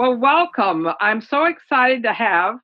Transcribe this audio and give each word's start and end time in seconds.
Well, 0.00 0.16
welcome. 0.16 0.88
I'm 0.98 1.20
so 1.20 1.44
excited 1.44 2.04
to 2.04 2.14
have 2.14 2.54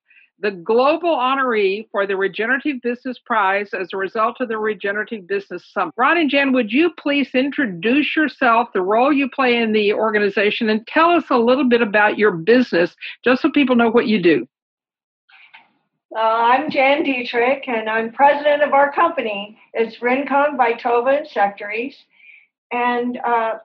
the 0.41 0.53
global 0.53 1.15
honoree 1.15 1.87
for 1.91 2.07
the 2.07 2.17
Regenerative 2.17 2.81
Business 2.81 3.19
Prize 3.19 3.75
as 3.79 3.89
a 3.93 3.99
result 3.99 4.41
of 4.41 4.49
the 4.49 4.57
Regenerative 4.57 5.27
Business 5.27 5.71
Summit. 5.71 5.93
Ron 5.99 6.17
and 6.17 6.31
Jen, 6.31 6.55
would 6.55 6.73
you 6.73 6.95
please 6.97 7.29
introduce 7.35 8.17
yourself, 8.17 8.71
the 8.73 8.81
role 8.81 9.13
you 9.13 9.29
play 9.29 9.59
in 9.59 9.73
the 9.73 9.93
organization, 9.93 10.71
and 10.71 10.87
tell 10.87 11.11
us 11.11 11.25
a 11.29 11.37
little 11.37 11.69
bit 11.69 11.83
about 11.83 12.17
your 12.17 12.33
business, 12.33 12.97
just 13.23 13.43
so 13.43 13.51
people 13.51 13.77
know 13.77 13.91
what 13.91 14.07
you 14.07 14.23
do? 14.23 14.49
Uh, 16.17 16.21
I'm 16.21 16.71
Jan 16.71 17.05
Dietrick, 17.05 17.69
and 17.69 17.91
I'm 17.91 18.13
president 18.13 18.63
of 18.63 18.73
our 18.73 18.91
company. 18.91 19.59
It's 19.75 20.01
Rincon 20.01 20.57
Vitova 20.57 21.21
Insectaries, 21.21 21.99
and 22.73 23.19
uh, 23.19 23.57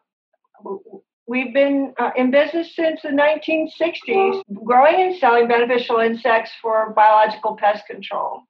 we've 1.31 1.53
been 1.53 1.93
uh, 1.97 2.11
in 2.17 2.29
business 2.29 2.75
since 2.75 3.01
the 3.03 3.07
1960s, 3.07 4.43
growing 4.65 4.95
and 5.01 5.17
selling 5.17 5.47
beneficial 5.47 5.99
insects 5.99 6.51
for 6.61 6.91
biological 6.93 7.55
pest 7.55 7.85
control. 7.87 8.41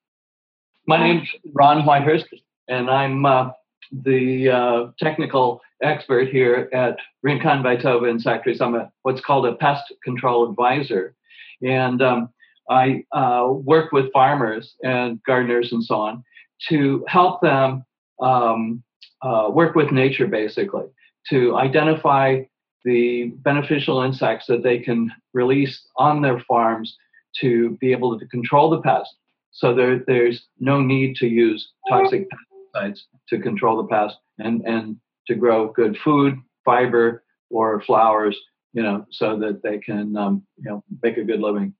My 0.87 0.97
name's 0.97 1.29
Ron 1.53 1.83
Whitehurst, 1.83 2.25
and 2.67 2.89
I'm 2.89 3.23
uh, 3.23 3.51
the 3.91 4.49
uh, 4.49 4.91
technical 4.97 5.61
expert 5.83 6.29
here 6.29 6.69
at 6.73 6.97
Rincon 7.21 7.61
Vitova 7.61 8.09
Insectaries. 8.09 8.61
I'm 8.61 8.73
a, 8.73 8.91
what's 9.03 9.21
called 9.21 9.45
a 9.45 9.53
pest 9.53 9.93
control 10.03 10.49
advisor, 10.49 11.13
and 11.61 12.01
um, 12.01 12.29
I 12.67 13.03
uh, 13.11 13.49
work 13.51 13.91
with 13.91 14.11
farmers 14.11 14.73
and 14.83 15.21
gardeners 15.23 15.71
and 15.71 15.83
so 15.83 15.95
on 15.97 16.23
to 16.69 17.05
help 17.07 17.41
them 17.41 17.85
um, 18.19 18.81
uh, 19.21 19.49
work 19.51 19.75
with 19.75 19.91
nature 19.91 20.25
basically 20.25 20.85
to 21.29 21.55
identify 21.55 22.41
the 22.83 23.33
beneficial 23.37 24.01
insects 24.01 24.47
that 24.47 24.63
they 24.63 24.79
can 24.79 25.11
release 25.33 25.87
on 25.97 26.21
their 26.21 26.39
farms 26.41 26.97
to 27.39 27.77
be 27.79 27.91
able 27.91 28.19
to 28.19 28.25
control 28.27 28.69
the 28.69 28.81
pest. 28.81 29.15
So 29.51 29.73
there, 29.75 29.99
there's 30.07 30.47
no 30.59 30.81
need 30.81 31.15
to 31.17 31.27
use 31.27 31.71
toxic 31.89 32.27
pesticides 32.75 33.01
to 33.29 33.39
control 33.39 33.77
the 33.77 33.87
pest 33.87 34.17
and, 34.39 34.61
and 34.65 34.97
to 35.27 35.35
grow 35.35 35.71
good 35.71 35.97
food, 36.03 36.37
fiber, 36.65 37.23
or 37.49 37.81
flowers, 37.81 38.37
you 38.73 38.81
know, 38.81 39.05
so 39.11 39.37
that 39.39 39.61
they 39.61 39.77
can, 39.77 40.15
um, 40.15 40.43
you 40.57 40.69
know, 40.69 40.83
make 41.03 41.17
a 41.17 41.23
good 41.23 41.41
living. 41.41 41.73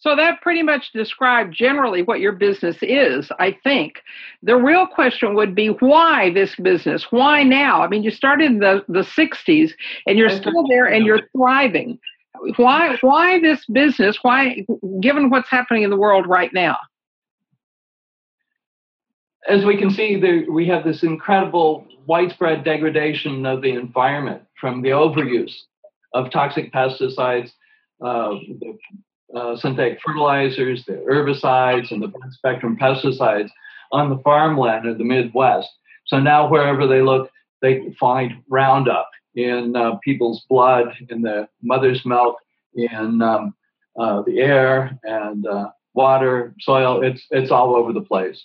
So 0.00 0.14
that 0.14 0.40
pretty 0.42 0.62
much 0.62 0.92
describes 0.92 1.56
generally 1.56 2.02
what 2.02 2.20
your 2.20 2.32
business 2.32 2.76
is, 2.82 3.30
I 3.40 3.56
think. 3.64 4.02
The 4.42 4.56
real 4.56 4.86
question 4.86 5.34
would 5.34 5.54
be 5.54 5.68
why 5.68 6.32
this 6.32 6.54
business? 6.54 7.06
Why 7.10 7.42
now? 7.42 7.82
I 7.82 7.88
mean, 7.88 8.04
you 8.04 8.12
started 8.12 8.46
in 8.46 8.58
the, 8.60 8.84
the 8.88 9.00
60s 9.00 9.72
and 10.06 10.16
you're 10.16 10.30
still 10.30 10.64
there 10.68 10.86
and 10.86 11.04
you're 11.04 11.22
thriving. 11.36 11.98
Why 12.56 12.96
why 13.00 13.40
this 13.40 13.66
business? 13.66 14.18
Why 14.22 14.64
given 15.00 15.28
what's 15.30 15.50
happening 15.50 15.82
in 15.82 15.90
the 15.90 15.96
world 15.96 16.26
right 16.28 16.52
now? 16.52 16.76
As 19.48 19.64
we 19.64 19.76
can 19.76 19.90
see, 19.90 20.20
there, 20.20 20.44
we 20.48 20.66
have 20.68 20.84
this 20.84 21.02
incredible 21.02 21.86
widespread 22.06 22.64
degradation 22.64 23.44
of 23.46 23.62
the 23.62 23.70
environment 23.70 24.42
from 24.60 24.82
the 24.82 24.90
overuse 24.90 25.54
of 26.14 26.30
toxic 26.30 26.72
pesticides, 26.72 27.52
uh, 28.04 28.34
uh, 29.34 29.56
synthetic 29.56 29.98
fertilizers, 30.04 30.84
the 30.84 30.94
herbicides, 31.08 31.90
and 31.90 32.02
the 32.02 32.08
broad 32.08 32.32
spectrum 32.32 32.76
pesticides 32.80 33.50
on 33.92 34.08
the 34.08 34.18
farmland 34.18 34.86
of 34.86 34.98
the 34.98 35.04
Midwest. 35.04 35.68
So 36.06 36.18
now 36.18 36.48
wherever 36.48 36.86
they 36.86 37.02
look, 37.02 37.30
they 37.60 37.94
find 37.98 38.42
Roundup 38.48 39.10
in 39.34 39.76
uh, 39.76 39.96
people's 39.96 40.44
blood, 40.48 40.94
in 41.10 41.22
the 41.22 41.48
mother's 41.62 42.04
milk, 42.04 42.36
in 42.74 43.20
um, 43.22 43.54
uh, 43.98 44.22
the 44.22 44.40
air 44.40 44.98
and 45.02 45.46
uh, 45.46 45.70
water, 45.94 46.54
soil. 46.60 47.02
It's 47.02 47.26
it's 47.30 47.50
all 47.50 47.76
over 47.76 47.92
the 47.92 48.00
place. 48.00 48.42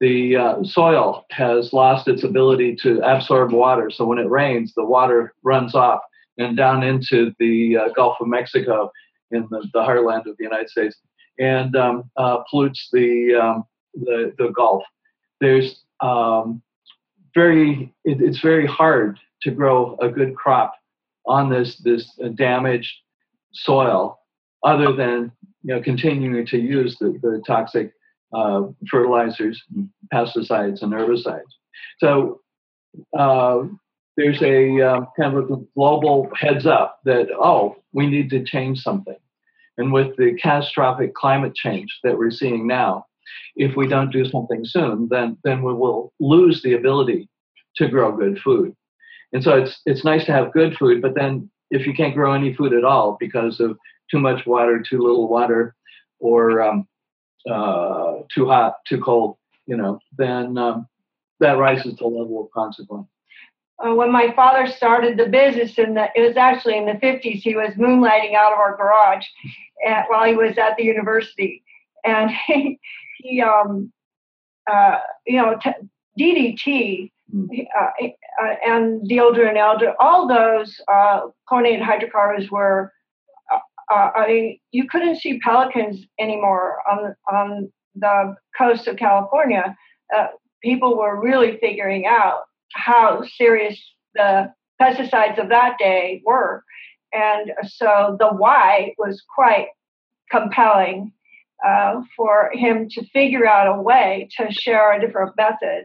The 0.00 0.36
uh, 0.36 0.64
soil 0.64 1.26
has 1.30 1.72
lost 1.72 2.08
its 2.08 2.24
ability 2.24 2.76
to 2.82 3.00
absorb 3.00 3.52
water, 3.52 3.90
so 3.90 4.04
when 4.04 4.18
it 4.18 4.28
rains, 4.28 4.72
the 4.74 4.84
water 4.84 5.34
runs 5.44 5.74
off 5.74 6.00
and 6.38 6.56
down 6.56 6.82
into 6.82 7.32
the 7.38 7.76
Gulf 7.94 8.16
of 8.20 8.26
Mexico 8.26 8.90
in 9.32 9.46
the, 9.50 9.66
the 9.72 9.80
heartland 9.80 10.26
of 10.26 10.36
the 10.36 10.44
United 10.44 10.68
States 10.68 10.96
and 11.38 11.74
um, 11.76 12.10
uh, 12.16 12.38
pollutes 12.50 12.88
the, 12.92 13.34
um, 13.34 13.64
the, 13.94 14.32
the 14.38 14.48
Gulf. 14.54 14.84
There's 15.40 15.84
um, 16.00 16.62
very 17.34 17.94
it, 18.04 18.20
it's 18.20 18.40
very 18.40 18.66
hard 18.66 19.18
to 19.42 19.50
grow 19.50 19.96
a 20.00 20.08
good 20.08 20.34
crop 20.36 20.74
on 21.26 21.48
this 21.48 21.76
this 21.78 22.18
damaged 22.34 22.92
soil, 23.52 24.20
other 24.64 24.92
than 24.92 25.32
you 25.62 25.74
know 25.74 25.82
continuing 25.82 26.46
to 26.46 26.58
use 26.58 26.96
the, 26.98 27.18
the 27.22 27.42
toxic 27.46 27.92
uh, 28.32 28.62
fertilizers, 28.90 29.62
pesticides, 30.12 30.82
and 30.82 30.92
herbicides. 30.92 31.42
So 31.98 32.40
uh, 33.18 33.62
there's 34.16 34.42
a 34.42 34.80
uh, 34.80 35.00
kind 35.18 35.36
of 35.36 35.50
a 35.50 35.56
global 35.74 36.28
heads 36.36 36.66
up 36.66 37.00
that 37.04 37.28
oh 37.32 37.76
we 37.92 38.06
need 38.06 38.30
to 38.30 38.44
change 38.44 38.80
something 38.80 39.16
and 39.78 39.92
with 39.92 40.16
the 40.16 40.34
catastrophic 40.40 41.14
climate 41.14 41.54
change 41.54 41.98
that 42.02 42.16
we're 42.16 42.30
seeing 42.30 42.66
now, 42.66 43.06
if 43.56 43.76
we 43.76 43.86
don't 43.86 44.12
do 44.12 44.24
something 44.24 44.64
soon, 44.64 45.08
then, 45.10 45.38
then 45.44 45.62
we 45.62 45.72
will 45.72 46.12
lose 46.20 46.62
the 46.62 46.74
ability 46.74 47.28
to 47.76 47.88
grow 47.88 48.12
good 48.12 48.38
food. 48.38 48.74
And 49.32 49.42
so 49.42 49.56
it's, 49.56 49.80
it's 49.86 50.04
nice 50.04 50.26
to 50.26 50.32
have 50.32 50.52
good 50.52 50.76
food, 50.76 51.00
but 51.00 51.14
then 51.14 51.50
if 51.70 51.86
you 51.86 51.94
can't 51.94 52.14
grow 52.14 52.34
any 52.34 52.54
food 52.54 52.74
at 52.74 52.84
all 52.84 53.16
because 53.18 53.60
of 53.60 53.78
too 54.10 54.18
much 54.18 54.44
water, 54.46 54.82
too 54.82 55.00
little 55.00 55.28
water, 55.28 55.74
or 56.18 56.60
um, 56.60 56.86
uh, 57.50 58.16
too 58.32 58.46
hot, 58.46 58.74
too 58.86 59.00
cold, 59.00 59.36
you 59.66 59.76
know, 59.76 59.98
then 60.18 60.58
um, 60.58 60.86
that 61.40 61.52
rises 61.52 61.94
to 61.96 62.04
the 62.04 62.06
level 62.06 62.44
of 62.44 62.50
consequence 62.50 63.08
uh, 63.84 63.94
when 63.94 64.12
my 64.12 64.32
father 64.34 64.66
started 64.66 65.18
the 65.18 65.26
business 65.26 65.78
in 65.78 65.94
the 65.94 66.08
it 66.14 66.26
was 66.26 66.36
actually 66.36 66.76
in 66.76 66.86
the 66.86 66.92
50s 66.92 67.40
he 67.40 67.54
was 67.54 67.74
moonlighting 67.74 68.34
out 68.34 68.52
of 68.52 68.58
our 68.58 68.76
garage 68.76 69.26
at, 69.86 70.04
while 70.08 70.24
he 70.24 70.34
was 70.34 70.56
at 70.58 70.76
the 70.76 70.84
university 70.84 71.62
and 72.04 72.30
he, 72.46 72.78
he 73.18 73.40
um 73.40 73.92
uh, 74.70 74.98
you 75.26 75.36
know 75.36 75.58
t- 75.62 75.70
DDT 76.18 77.10
hmm. 77.30 77.46
uh, 77.78 78.06
uh, 78.42 78.54
and 78.64 79.08
dieldrin 79.08 79.56
and 79.56 79.94
all 79.98 80.28
those 80.28 80.80
uh, 80.92 81.22
chlorinated 81.48 81.82
hydrocarbons 81.82 82.50
were 82.50 82.92
uh, 83.52 83.58
uh, 83.92 84.10
I 84.16 84.26
mean, 84.26 84.58
you 84.70 84.88
couldn't 84.88 85.20
see 85.20 85.38
pelicans 85.40 86.06
anymore 86.18 86.78
on 86.90 87.14
on 87.30 87.72
the 87.94 88.36
coast 88.56 88.86
of 88.86 88.96
California. 88.96 89.76
Uh, 90.16 90.28
people 90.62 90.96
were 90.96 91.20
really 91.20 91.58
figuring 91.58 92.06
out 92.06 92.44
how 92.74 93.22
serious 93.36 93.80
the 94.14 94.52
pesticides 94.80 95.38
of 95.38 95.48
that 95.48 95.78
day 95.78 96.22
were. 96.24 96.64
And 97.12 97.52
so 97.64 98.16
the 98.18 98.28
why 98.28 98.94
was 98.98 99.22
quite 99.34 99.68
compelling 100.30 101.12
uh, 101.66 102.02
for 102.16 102.50
him 102.54 102.88
to 102.90 103.04
figure 103.12 103.46
out 103.46 103.68
a 103.68 103.80
way 103.80 104.28
to 104.36 104.50
share 104.50 104.92
a 104.92 105.00
different 105.00 105.36
method 105.36 105.84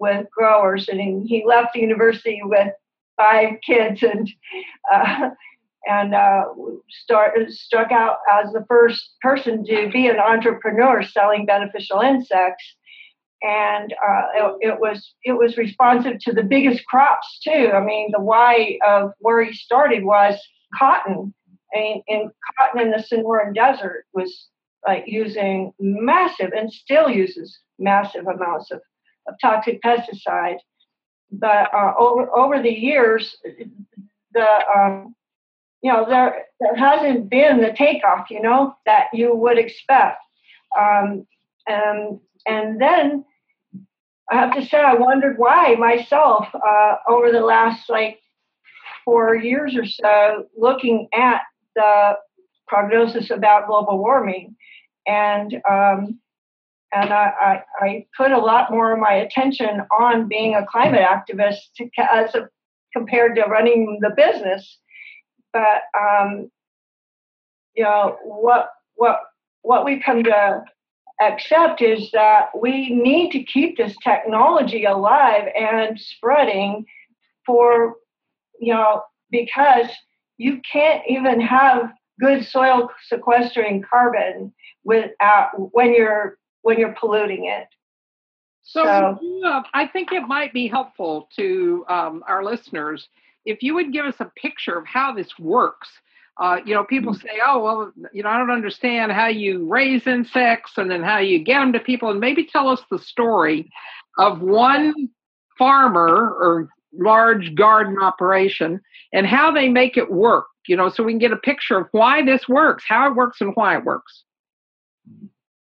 with 0.00 0.26
growers. 0.30 0.88
And 0.88 1.26
he, 1.26 1.44
left 1.46 1.74
the 1.74 1.80
university 1.80 2.40
with 2.42 2.72
five 3.16 3.54
kids 3.64 4.02
and 4.02 4.28
uh, 4.92 5.30
and 5.86 6.14
uh, 6.14 6.44
start, 6.88 7.34
struck 7.50 7.92
out 7.92 8.16
as 8.32 8.52
the 8.52 8.64
first 8.68 9.16
person 9.20 9.64
to 9.66 9.90
be 9.92 10.08
an 10.08 10.18
entrepreneur 10.18 11.02
selling 11.02 11.44
beneficial 11.44 12.00
insects 12.00 12.74
and 13.44 13.92
uh, 13.92 14.22
it, 14.34 14.68
it, 14.68 14.80
was 14.80 15.12
it 15.22 15.32
was 15.32 15.58
responsive 15.58 16.18
to 16.20 16.32
the 16.32 16.42
biggest 16.42 16.84
crops 16.86 17.40
too. 17.44 17.70
I 17.74 17.80
mean, 17.80 18.10
the 18.10 18.20
why 18.20 18.78
of 18.86 19.12
where 19.18 19.44
he 19.44 19.52
started 19.52 20.02
was 20.02 20.34
cotton. 20.78 21.34
and, 21.74 22.02
in 22.06 22.30
cotton 22.58 22.80
in 22.80 22.90
the 22.90 23.04
Sonoran 23.04 23.54
Desert 23.54 24.06
was 24.14 24.48
like 24.86 25.04
using 25.06 25.72
massive 25.78 26.52
and 26.56 26.72
still 26.72 27.10
uses 27.10 27.58
massive 27.78 28.26
amounts 28.26 28.70
of, 28.70 28.80
of 29.28 29.34
toxic 29.42 29.82
pesticides. 29.82 30.60
But 31.30 31.72
uh, 31.74 31.92
over 31.98 32.34
over 32.34 32.62
the 32.62 32.72
years, 32.72 33.36
the 34.32 34.48
um, 34.74 35.14
you 35.82 35.92
know 35.92 36.06
there 36.08 36.46
there 36.60 36.76
hasn't 36.76 37.28
been 37.28 37.60
the 37.60 37.74
takeoff, 37.76 38.30
you 38.30 38.40
know, 38.40 38.74
that 38.86 39.08
you 39.12 39.34
would 39.34 39.58
expect. 39.58 40.18
Um, 40.78 41.26
and 41.66 42.20
and 42.46 42.80
then 42.80 43.24
I 44.30 44.36
have 44.36 44.54
to 44.54 44.64
say, 44.64 44.78
I 44.78 44.94
wondered 44.94 45.38
why 45.38 45.74
myself 45.78 46.48
uh, 46.54 46.96
over 47.08 47.30
the 47.30 47.40
last 47.40 47.90
like 47.90 48.20
four 49.04 49.36
years 49.36 49.76
or 49.76 49.84
so, 49.84 50.46
looking 50.56 51.08
at 51.14 51.42
the 51.76 52.14
prognosis 52.66 53.30
about 53.30 53.66
global 53.66 53.98
warming, 53.98 54.56
and 55.06 55.54
um, 55.70 56.18
and 56.92 57.12
I, 57.12 57.32
I, 57.40 57.62
I, 57.80 58.06
put 58.16 58.30
a 58.30 58.38
lot 58.38 58.70
more 58.70 58.92
of 58.92 59.00
my 59.00 59.12
attention 59.12 59.82
on 59.98 60.28
being 60.28 60.54
a 60.54 60.64
climate 60.64 61.02
activist 61.02 61.56
to, 61.76 61.88
as 62.10 62.34
a, 62.34 62.48
compared 62.92 63.34
to 63.36 63.42
running 63.42 63.98
the 64.00 64.10
business. 64.10 64.78
But 65.52 65.82
um, 65.98 66.50
you 67.74 67.84
know, 67.84 68.16
what 68.22 68.70
what 68.94 69.18
what 69.62 69.84
we 69.84 70.00
come 70.00 70.22
to 70.24 70.64
accept 71.32 71.82
is 71.82 72.10
that 72.12 72.48
we 72.58 72.90
need 72.90 73.30
to 73.32 73.42
keep 73.42 73.76
this 73.76 73.96
technology 74.02 74.84
alive 74.84 75.48
and 75.58 75.98
spreading 75.98 76.86
for 77.46 77.96
you 78.60 78.72
know 78.72 79.02
because 79.30 79.86
you 80.36 80.60
can't 80.70 81.02
even 81.08 81.40
have 81.40 81.92
good 82.20 82.44
soil 82.44 82.88
sequestering 83.08 83.82
carbon 83.82 84.52
without 84.84 85.48
when 85.72 85.94
you're 85.94 86.38
when 86.62 86.78
you're 86.78 86.94
polluting 86.98 87.46
it. 87.46 87.66
So, 88.62 88.82
so 88.82 89.18
yeah, 89.20 89.62
i 89.74 89.86
think 89.86 90.10
it 90.10 90.22
might 90.22 90.54
be 90.54 90.68
helpful 90.68 91.28
to 91.36 91.84
um, 91.88 92.24
our 92.26 92.42
listeners 92.42 93.08
if 93.44 93.62
you 93.62 93.74
would 93.74 93.92
give 93.92 94.06
us 94.06 94.16
a 94.20 94.32
picture 94.36 94.78
of 94.78 94.86
how 94.86 95.12
this 95.12 95.38
works 95.38 95.88
uh, 96.40 96.58
you 96.64 96.74
know, 96.74 96.84
people 96.84 97.12
mm-hmm. 97.12 97.26
say, 97.26 97.38
"Oh, 97.44 97.62
well, 97.62 97.92
you 98.12 98.22
know, 98.22 98.28
I 98.28 98.38
don't 98.38 98.50
understand 98.50 99.12
how 99.12 99.28
you 99.28 99.68
raise 99.68 100.06
insects 100.06 100.72
and 100.76 100.90
then 100.90 101.02
how 101.02 101.18
you 101.18 101.38
get 101.38 101.60
them 101.60 101.72
to 101.72 101.80
people." 101.80 102.10
And 102.10 102.20
maybe 102.20 102.44
tell 102.44 102.68
us 102.68 102.82
the 102.90 102.98
story 102.98 103.70
of 104.18 104.40
one 104.40 105.10
farmer 105.58 106.08
or 106.08 106.68
large 106.92 107.54
garden 107.54 107.98
operation 108.00 108.80
and 109.12 109.26
how 109.26 109.52
they 109.52 109.68
make 109.68 109.96
it 109.96 110.10
work. 110.10 110.46
You 110.66 110.76
know, 110.76 110.88
so 110.88 111.04
we 111.04 111.12
can 111.12 111.18
get 111.18 111.32
a 111.32 111.36
picture 111.36 111.78
of 111.78 111.88
why 111.92 112.24
this 112.24 112.48
works, 112.48 112.84
how 112.88 113.08
it 113.08 113.14
works, 113.14 113.40
and 113.40 113.54
why 113.54 113.76
it 113.76 113.84
works. 113.84 114.24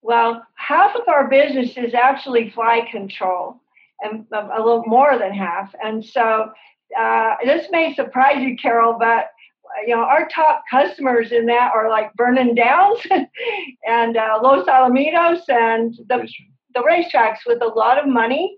Well, 0.01 0.45
half 0.55 0.95
of 0.95 1.07
our 1.07 1.27
business 1.27 1.71
is 1.75 1.93
actually 1.93 2.51
fly 2.51 2.87
control, 2.91 3.59
and 4.01 4.25
a 4.31 4.59
little 4.59 4.83
more 4.85 5.17
than 5.17 5.33
half. 5.33 5.73
And 5.83 6.05
so, 6.05 6.51
uh, 6.97 7.35
this 7.43 7.67
may 7.71 7.93
surprise 7.95 8.41
you, 8.41 8.55
Carol, 8.55 8.97
but 8.97 9.31
you 9.85 9.95
know, 9.95 10.03
our 10.03 10.27
top 10.27 10.63
customers 10.69 11.31
in 11.31 11.45
that 11.47 11.71
are 11.73 11.89
like 11.89 12.11
Vernon 12.17 12.55
Downs 12.55 12.99
and 13.87 14.17
uh, 14.17 14.39
Los 14.41 14.67
Alamitos 14.67 15.41
and 15.49 15.95
the, 16.07 16.27
the 16.73 16.81
racetracks 16.81 17.39
with 17.45 17.61
a 17.61 17.67
lot 17.67 17.97
of 17.97 18.07
money 18.07 18.57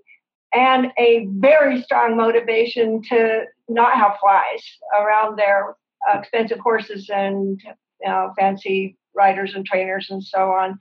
and 0.53 0.91
a 0.97 1.27
very 1.31 1.81
strong 1.81 2.15
motivation 2.15 3.01
to 3.03 3.43
not 3.67 3.95
have 3.95 4.17
flies 4.19 4.63
around 4.99 5.37
their 5.37 5.75
uh, 6.09 6.19
expensive 6.19 6.59
horses 6.59 7.09
and 7.13 7.61
you 8.01 8.09
know, 8.09 8.33
fancy 8.37 8.97
riders 9.15 9.53
and 9.55 9.65
trainers 9.65 10.07
and 10.09 10.23
so 10.23 10.51
on. 10.51 10.77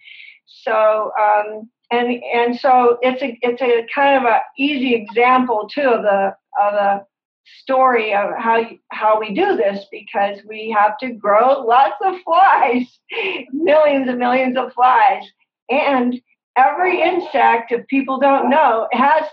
So 0.47 1.11
um, 1.21 1.69
and 1.91 2.23
and 2.35 2.59
so 2.59 2.99
it's 3.03 3.23
a 3.23 3.39
it's 3.43 3.63
a 3.63 3.87
kind 3.95 4.19
of 4.19 4.31
a 4.31 4.41
easy 4.59 4.95
example 4.95 5.69
too 5.73 5.89
of 5.89 6.03
the 6.03 6.35
of 6.61 6.73
the 6.73 7.05
story 7.61 8.15
of 8.15 8.31
how 8.39 8.65
how 8.91 9.19
we 9.21 9.35
do 9.35 9.57
this 9.57 9.85
because 9.91 10.39
we 10.49 10.75
have 10.77 10.99
to 10.99 11.13
grow 11.13 11.61
lots 11.61 11.97
of 12.05 12.21
flies, 12.23 12.99
millions 13.53 14.09
and 14.09 14.19
millions 14.19 14.57
of 14.57 14.73
flies, 14.73 15.23
and 15.69 16.21
every 16.57 17.01
insect, 17.01 17.73
if 17.73 17.87
people 17.87 18.19
don't 18.19 18.51
know, 18.51 18.89
has 18.93 19.25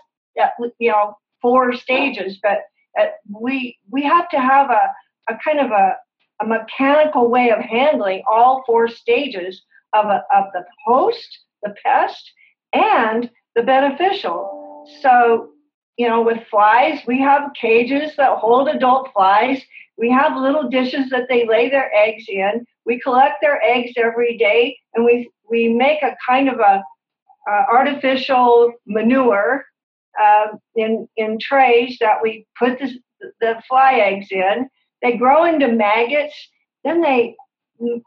uh, 0.41 0.47
you 0.79 0.91
know 0.91 1.17
four 1.41 1.73
stages, 1.73 2.39
but 2.41 2.59
uh, 2.99 3.05
we 3.29 3.77
we 3.89 4.03
have 4.03 4.29
to 4.29 4.39
have 4.39 4.69
a, 4.69 5.33
a 5.33 5.37
kind 5.43 5.59
of 5.59 5.71
a, 5.71 5.95
a 6.41 6.45
mechanical 6.45 7.29
way 7.29 7.51
of 7.51 7.59
handling 7.59 8.21
all 8.29 8.63
four 8.65 8.87
stages 8.87 9.61
of, 9.93 10.05
a, 10.05 10.23
of 10.35 10.45
the 10.53 10.63
host, 10.85 11.39
the 11.63 11.73
pest, 11.83 12.31
and 12.73 13.29
the 13.55 13.63
beneficial. 13.63 14.85
So 15.01 15.52
you 15.97 16.07
know, 16.07 16.21
with 16.21 16.39
flies, 16.49 16.99
we 17.07 17.19
have 17.19 17.51
cages 17.59 18.15
that 18.17 18.37
hold 18.37 18.67
adult 18.67 19.09
flies. 19.13 19.61
We 19.97 20.09
have 20.09 20.35
little 20.35 20.69
dishes 20.69 21.09
that 21.11 21.27
they 21.29 21.47
lay 21.47 21.69
their 21.69 21.93
eggs 21.93 22.25
in. 22.27 22.65
We 22.85 22.99
collect 22.99 23.35
their 23.41 23.61
eggs 23.61 23.91
every 23.97 24.37
day, 24.37 24.77
and 24.93 25.05
we 25.05 25.29
we 25.49 25.69
make 25.69 26.01
a 26.01 26.15
kind 26.27 26.49
of 26.49 26.59
a 26.59 26.83
uh, 27.49 27.63
artificial 27.71 28.73
manure 28.87 29.65
uh, 30.19 30.47
in 30.75 31.07
in 31.15 31.37
trays 31.39 31.97
that 31.99 32.21
we 32.21 32.47
put 32.57 32.79
the, 32.79 32.99
the 33.39 33.61
fly 33.67 33.95
eggs 33.95 34.27
in. 34.31 34.67
They 35.03 35.17
grow 35.17 35.45
into 35.45 35.67
maggots. 35.67 36.35
Then 36.83 37.01
they 37.01 37.35
mm, 37.79 38.01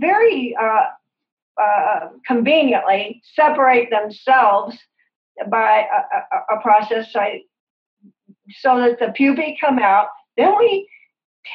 very 0.00 0.56
uh, 0.56 0.86
uh 1.60 2.08
conveniently 2.26 3.20
separate 3.34 3.90
themselves 3.90 4.78
by 5.50 5.86
a, 5.92 6.36
a, 6.36 6.58
a 6.58 6.62
process 6.62 7.14
I, 7.14 7.42
so 8.60 8.78
that 8.80 8.98
the 8.98 9.12
pupae 9.12 9.56
come 9.60 9.78
out. 9.78 10.08
Then 10.36 10.56
we 10.58 10.88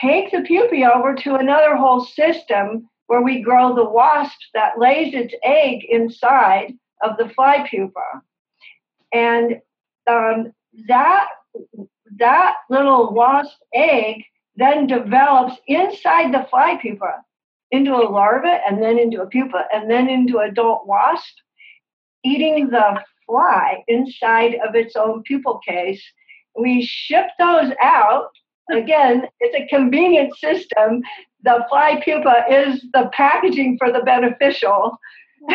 take 0.02 0.32
the 0.32 0.42
pupae 0.42 0.86
over 0.86 1.16
to 1.16 1.36
another 1.36 1.76
whole 1.76 2.04
system 2.06 2.90
where 3.08 3.22
we 3.22 3.42
grow 3.42 3.76
the 3.76 3.90
wasp 3.90 4.38
that 4.54 4.80
lays 4.80 5.14
its 5.14 5.34
egg 5.44 5.84
inside 5.90 6.74
of 7.02 7.18
the 7.18 7.30
fly 7.30 7.68
pupa. 7.70 8.22
And 9.14 9.62
um, 10.08 10.54
that, 10.88 11.28
that 12.18 12.56
little 12.70 13.14
wasp 13.14 13.58
egg 13.74 14.24
then 14.56 14.88
develops 14.88 15.56
inside 15.68 16.34
the 16.34 16.48
fly 16.50 16.78
pupa 16.82 17.24
into 17.72 17.94
a 17.94 18.10
larva 18.10 18.60
and 18.68 18.82
then 18.82 19.00
into 19.00 19.22
a 19.22 19.28
pupa 19.28 19.66
and 19.74 19.90
then 19.90 20.10
into 20.10 20.40
adult 20.40 20.88
wasp, 20.88 21.36
eating 22.24 22.70
the 22.70 23.04
fly 23.34 23.84
inside 23.88 24.58
of 24.68 24.76
its 24.76 24.96
own 24.96 25.24
pupal 25.24 25.60
case. 25.68 26.04
We 26.56 26.84
ship 26.84 27.26
those 27.40 27.72
out. 27.82 28.30
Again, 28.72 29.26
it's 29.40 29.56
a 29.56 29.76
convenient 29.76 30.38
system. 30.38 31.02
The 31.42 31.66
fly 31.68 32.00
pupa 32.06 32.46
is 32.48 32.86
the 32.94 33.10
packaging 33.12 33.78
for 33.80 33.92
the 33.92 34.02
beneficial. 34.02 34.98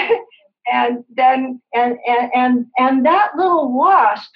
and 0.72 1.04
then 1.16 1.62
and, 1.72 1.96
and 2.06 2.30
and 2.34 2.66
and 2.78 3.06
that 3.06 3.30
little 3.36 3.72
wasp 3.72 4.30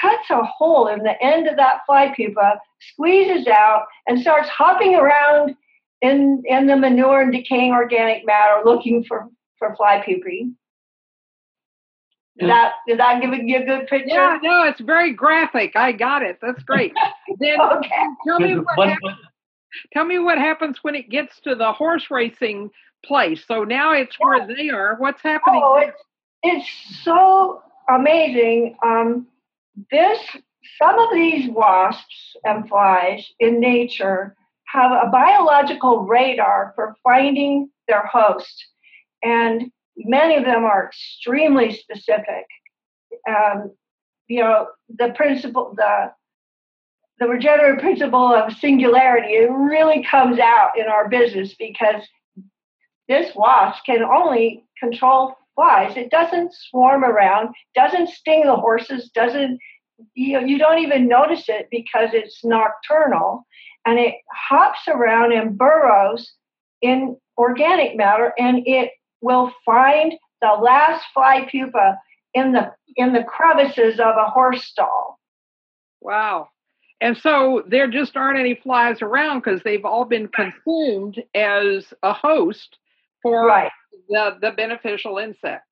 cuts 0.00 0.28
a 0.30 0.42
hole 0.42 0.88
in 0.88 1.00
the 1.04 1.22
end 1.22 1.46
of 1.46 1.56
that 1.56 1.80
fly 1.86 2.12
pupa, 2.16 2.58
squeezes 2.80 3.46
out, 3.46 3.84
and 4.08 4.20
starts 4.20 4.48
hopping 4.48 4.96
around 4.96 5.54
in 6.00 6.42
in 6.46 6.66
the 6.66 6.76
manure 6.76 7.22
and 7.22 7.32
decaying 7.32 7.72
organic 7.72 8.26
matter 8.26 8.62
looking 8.64 9.04
for 9.04 9.28
for 9.58 9.76
fly 9.76 10.02
pupae. 10.04 10.50
Is 12.38 12.48
that 12.48 12.72
is 12.88 12.96
that 12.96 13.20
giving 13.20 13.46
you 13.46 13.62
a 13.62 13.64
good 13.64 13.86
picture? 13.88 14.08
Yeah, 14.08 14.38
no, 14.42 14.62
it's 14.62 14.80
very 14.80 15.12
graphic. 15.12 15.76
I 15.76 15.92
got 15.92 16.22
it. 16.22 16.38
That's 16.40 16.62
great. 16.62 16.92
then 17.38 17.60
okay. 17.60 17.88
tell 18.26 18.40
me 18.40 18.54
what 18.54 18.88
happens, 18.88 19.18
tell 19.92 20.04
me 20.06 20.18
what 20.18 20.38
happens 20.38 20.78
when 20.82 20.94
it 20.94 21.10
gets 21.10 21.38
to 21.40 21.54
the 21.54 21.72
horse 21.72 22.06
racing 22.10 22.70
place. 23.04 23.44
So 23.46 23.64
now 23.64 23.92
it's 23.92 24.16
where 24.18 24.46
they 24.46 24.70
are. 24.70 24.96
What's 24.96 25.22
happening? 25.22 25.60
Oh, 25.62 25.76
it's, 25.76 26.02
it's 26.42 27.02
so 27.04 27.62
amazing. 27.90 28.76
Um, 28.82 29.26
this 29.90 30.18
some 30.80 30.98
of 30.98 31.08
these 31.12 31.50
wasps 31.50 32.36
and 32.44 32.68
flies 32.68 33.28
in 33.40 33.60
nature 33.60 34.36
have 34.66 34.90
a 34.90 35.10
biological 35.10 36.06
radar 36.06 36.72
for 36.74 36.96
finding 37.02 37.68
their 37.88 38.06
host. 38.06 38.66
And 39.22 39.70
many 39.96 40.36
of 40.36 40.44
them 40.44 40.64
are 40.64 40.86
extremely 40.86 41.72
specific. 41.72 42.46
Um, 43.28 43.72
you 44.28 44.40
know, 44.40 44.68
the 44.88 45.12
principle, 45.14 45.74
the 45.76 46.12
the 47.18 47.28
regenerative 47.28 47.80
principle 47.80 48.34
of 48.34 48.52
singularity, 48.54 49.34
it 49.34 49.50
really 49.50 50.04
comes 50.04 50.40
out 50.40 50.70
in 50.76 50.86
our 50.86 51.08
business 51.08 51.54
because 51.54 52.02
this 53.08 53.32
wasp 53.36 53.84
can 53.84 54.02
only 54.02 54.64
control 54.78 55.36
flies. 55.54 55.96
It 55.96 56.10
doesn't 56.10 56.52
swarm 56.52 57.04
around, 57.04 57.54
doesn't 57.74 58.08
sting 58.08 58.44
the 58.46 58.56
horses, 58.56 59.10
doesn't 59.14 59.60
you 60.14 60.32
know, 60.32 60.46
you 60.46 60.58
don't 60.58 60.78
even 60.78 61.06
notice 61.06 61.44
it 61.48 61.68
because 61.70 62.10
it's 62.12 62.44
nocturnal 62.44 63.46
and 63.86 63.98
it 63.98 64.14
hops 64.30 64.80
around 64.88 65.32
and 65.32 65.56
burrows 65.56 66.34
in 66.80 67.16
organic 67.38 67.96
matter 67.96 68.32
and 68.38 68.62
it 68.66 68.90
will 69.22 69.52
find 69.64 70.12
the 70.42 70.58
last 70.60 71.04
fly 71.14 71.46
pupa 71.50 71.98
in 72.34 72.52
the 72.52 72.72
in 72.96 73.12
the 73.12 73.24
crevices 73.24 73.98
of 73.98 74.16
a 74.16 74.28
horse 74.28 74.64
stall. 74.64 75.18
Wow. 76.00 76.48
And 77.00 77.16
so 77.16 77.64
there 77.66 77.88
just 77.88 78.16
aren't 78.16 78.38
any 78.38 78.54
flies 78.54 79.02
around 79.02 79.40
because 79.40 79.60
they've 79.64 79.84
all 79.84 80.04
been 80.04 80.28
consumed 80.28 81.22
as 81.34 81.92
a 82.02 82.12
host 82.12 82.78
for 83.22 83.44
right. 83.46 83.72
the, 84.08 84.36
the 84.40 84.52
beneficial 84.52 85.18
insect. 85.18 85.64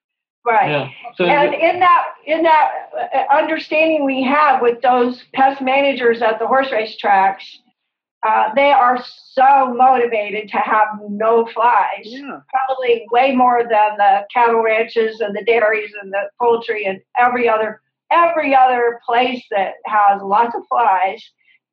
Right. 0.45 0.71
Yeah. 0.71 0.89
So 1.17 1.25
and 1.27 1.55
in 1.55 1.81
that 1.81 2.05
in 2.27 2.43
that 2.43 2.71
uh, 3.15 3.35
understanding 3.35 4.07
we 4.07 4.23
have 4.25 4.63
with 4.63 4.81
those 4.81 5.23
pest 5.35 5.61
managers 5.61 6.23
at 6.23 6.39
the 6.39 6.47
horse 6.47 6.73
race 6.73 6.97
tracks, 6.97 7.59
uh, 8.27 8.51
they 8.55 8.71
are 8.71 9.03
so 9.33 9.73
motivated 9.75 10.49
to 10.51 10.59
have 10.59 10.89
no 11.09 11.47
flies. 11.47 12.05
Yeah. 12.05 12.41
Probably 12.49 13.07
way 13.11 13.35
more 13.35 13.63
than 13.63 13.97
the 13.97 14.27
cattle 14.33 14.63
ranches 14.63 15.21
and 15.21 15.35
the 15.35 15.45
dairies 15.45 15.93
and 16.03 16.13
the 16.13 16.31
poultry 16.39 16.85
and 16.85 17.01
every 17.19 17.49
other 17.49 17.81
every 18.13 18.55
other 18.55 19.01
place 19.07 19.43
that 19.51 19.75
has 19.87 20.21
lots 20.21 20.55
of 20.55 20.63
flies. 20.69 21.23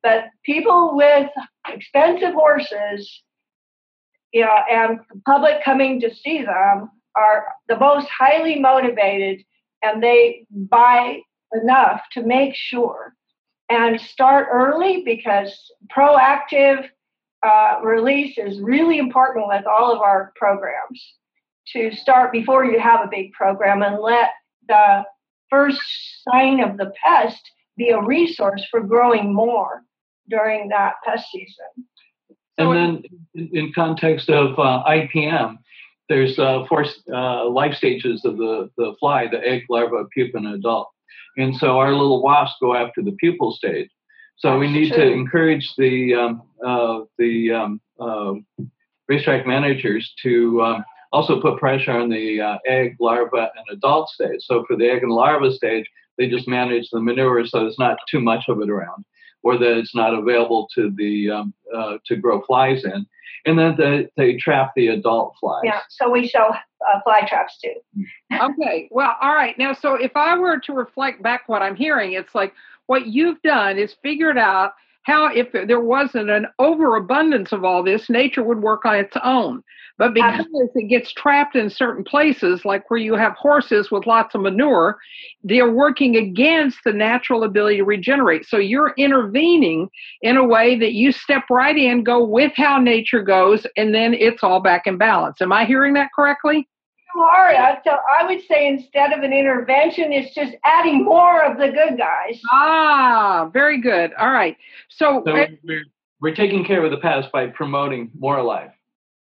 But 0.02 0.26
people 0.44 0.96
with 0.96 1.28
expensive 1.68 2.32
horses 2.32 3.22
yeah, 4.32 4.62
and 4.70 5.00
the 5.12 5.20
public 5.24 5.64
coming 5.64 6.00
to 6.00 6.14
see 6.14 6.42
them 6.42 6.90
are 7.14 7.46
the 7.68 7.78
most 7.78 8.08
highly 8.08 8.58
motivated, 8.58 9.44
and 9.82 10.02
they 10.02 10.46
buy 10.50 11.20
enough 11.62 12.02
to 12.12 12.22
make 12.22 12.54
sure 12.54 13.14
and 13.68 14.00
start 14.00 14.48
early 14.50 15.02
because 15.04 15.72
proactive 15.94 16.88
uh, 17.46 17.80
release 17.82 18.38
is 18.38 18.60
really 18.60 18.98
important 18.98 19.46
with 19.46 19.64
all 19.66 19.92
of 19.92 20.00
our 20.00 20.32
programs 20.36 21.14
to 21.72 21.92
start 21.92 22.32
before 22.32 22.64
you 22.64 22.80
have 22.80 23.00
a 23.00 23.08
big 23.10 23.32
program 23.32 23.82
and 23.82 24.00
let 24.00 24.30
the 24.68 25.04
first 25.50 25.80
sign 26.28 26.60
of 26.60 26.76
the 26.76 26.92
pest 27.04 27.40
be 27.76 27.90
a 27.90 28.00
resource 28.00 28.66
for 28.70 28.80
growing 28.80 29.32
more 29.32 29.82
during 30.28 30.68
that 30.68 30.94
pest 31.04 31.26
season. 31.30 31.86
And 32.58 32.72
then, 32.72 33.48
in 33.52 33.72
context 33.72 34.28
of 34.28 34.58
uh, 34.58 34.82
IPM, 34.88 35.58
there's 36.08 36.38
uh, 36.38 36.64
four 36.68 36.84
uh, 37.12 37.48
life 37.48 37.74
stages 37.74 38.24
of 38.24 38.36
the, 38.36 38.68
the 38.76 38.94
fly 38.98 39.28
the 39.28 39.38
egg, 39.46 39.64
larva, 39.70 40.06
pupa, 40.12 40.38
and 40.38 40.48
adult. 40.48 40.88
And 41.36 41.56
so 41.56 41.78
our 41.78 41.92
little 41.92 42.22
wasps 42.22 42.56
go 42.60 42.74
after 42.74 43.02
the 43.02 43.16
pupal 43.22 43.52
stage. 43.52 43.90
So 44.36 44.50
That's 44.50 44.60
we 44.60 44.70
need 44.70 44.92
true. 44.92 45.04
to 45.04 45.12
encourage 45.12 45.74
the 45.76 46.14
um, 46.14 46.42
uh, 46.64 47.00
the 47.18 47.52
um, 47.52 47.80
uh, 48.00 48.34
racetrack 49.08 49.46
managers 49.46 50.12
to 50.22 50.62
um, 50.62 50.84
also 51.12 51.40
put 51.40 51.58
pressure 51.58 51.92
on 51.92 52.08
the 52.08 52.40
uh, 52.40 52.58
egg, 52.66 52.96
larva, 53.00 53.50
and 53.56 53.76
adult 53.76 54.08
stage. 54.10 54.40
So 54.40 54.64
for 54.66 54.76
the 54.76 54.88
egg 54.88 55.02
and 55.02 55.12
larva 55.12 55.52
stage, 55.52 55.86
they 56.18 56.28
just 56.28 56.48
manage 56.48 56.90
the 56.90 57.00
manure 57.00 57.46
so 57.46 57.60
there's 57.60 57.78
not 57.78 57.96
too 58.10 58.20
much 58.20 58.44
of 58.48 58.60
it 58.60 58.68
around, 58.68 59.04
or 59.42 59.56
that 59.56 59.78
it's 59.78 59.94
not 59.94 60.14
available 60.14 60.68
to 60.74 60.92
the 60.96 61.30
um, 61.30 61.54
uh, 61.74 61.98
to 62.06 62.16
grow 62.16 62.42
flies 62.42 62.84
in. 62.84 63.06
And 63.46 63.58
then 63.58 63.76
the, 63.76 64.08
they 64.16 64.36
trap 64.36 64.72
the 64.74 64.88
adult 64.88 65.34
flies. 65.40 65.62
Yeah, 65.64 65.80
so 65.88 66.10
we 66.10 66.28
sell 66.28 66.50
uh, 66.50 67.00
fly 67.04 67.22
traps 67.26 67.58
too. 67.62 67.74
okay, 68.32 68.88
well, 68.90 69.14
all 69.22 69.34
right. 69.34 69.56
Now, 69.58 69.72
so 69.72 69.94
if 69.94 70.10
I 70.16 70.36
were 70.36 70.58
to 70.60 70.72
reflect 70.72 71.22
back 71.22 71.48
what 71.48 71.62
I'm 71.62 71.76
hearing, 71.76 72.12
it's 72.12 72.34
like 72.34 72.52
what 72.86 73.06
you've 73.06 73.40
done 73.42 73.78
is 73.78 73.94
figured 74.02 74.38
out 74.38 74.72
how, 75.02 75.32
if 75.34 75.52
there 75.52 75.80
wasn't 75.80 76.30
an 76.30 76.46
overabundance 76.58 77.52
of 77.52 77.64
all 77.64 77.82
this, 77.82 78.10
nature 78.10 78.42
would 78.42 78.60
work 78.60 78.84
on 78.84 78.96
its 78.96 79.16
own. 79.24 79.62
But 79.96 80.14
because 80.14 80.46
it 80.76 80.88
gets 80.88 81.12
trapped 81.12 81.56
in 81.56 81.68
certain 81.68 82.04
places, 82.04 82.64
like 82.64 82.88
where 82.88 83.00
you 83.00 83.14
have 83.14 83.32
horses 83.32 83.90
with 83.90 84.06
lots 84.06 84.34
of 84.36 84.42
manure, 84.42 84.96
they're 85.42 85.72
working 85.72 86.16
against 86.16 86.78
the 86.84 86.92
natural 86.92 87.42
ability 87.42 87.78
to 87.78 87.84
regenerate. 87.84 88.46
So 88.46 88.58
you're 88.58 88.94
intervening 88.96 89.88
in 90.22 90.36
a 90.36 90.46
way 90.46 90.78
that 90.78 90.92
you 90.92 91.10
step 91.10 91.44
right 91.50 91.76
in, 91.76 92.04
go 92.04 92.24
with 92.24 92.52
how 92.54 92.78
nature 92.78 93.22
goes, 93.22 93.66
and 93.76 93.92
then 93.92 94.14
it's 94.14 94.44
all 94.44 94.60
back 94.60 94.86
in 94.86 94.98
balance. 94.98 95.40
Am 95.40 95.52
I 95.52 95.64
hearing 95.64 95.94
that 95.94 96.10
correctly? 96.14 96.68
Hard. 97.18 97.56
I, 97.56 97.80
I 98.20 98.26
would 98.26 98.42
say 98.46 98.66
instead 98.66 99.12
of 99.12 99.22
an 99.22 99.32
intervention, 99.32 100.12
it's 100.12 100.34
just 100.34 100.54
adding 100.64 101.04
more 101.04 101.42
of 101.44 101.58
the 101.58 101.68
good 101.68 101.98
guys. 101.98 102.40
Ah, 102.52 103.50
very 103.52 103.80
good. 103.80 104.12
All 104.14 104.30
right. 104.30 104.56
So, 104.88 105.22
so 105.26 105.46
we're, 105.64 105.84
we're 106.20 106.34
taking 106.34 106.64
care 106.64 106.84
of 106.84 106.90
the 106.90 106.98
past 106.98 107.30
by 107.32 107.48
promoting 107.48 108.10
more 108.18 108.42
life. 108.42 108.72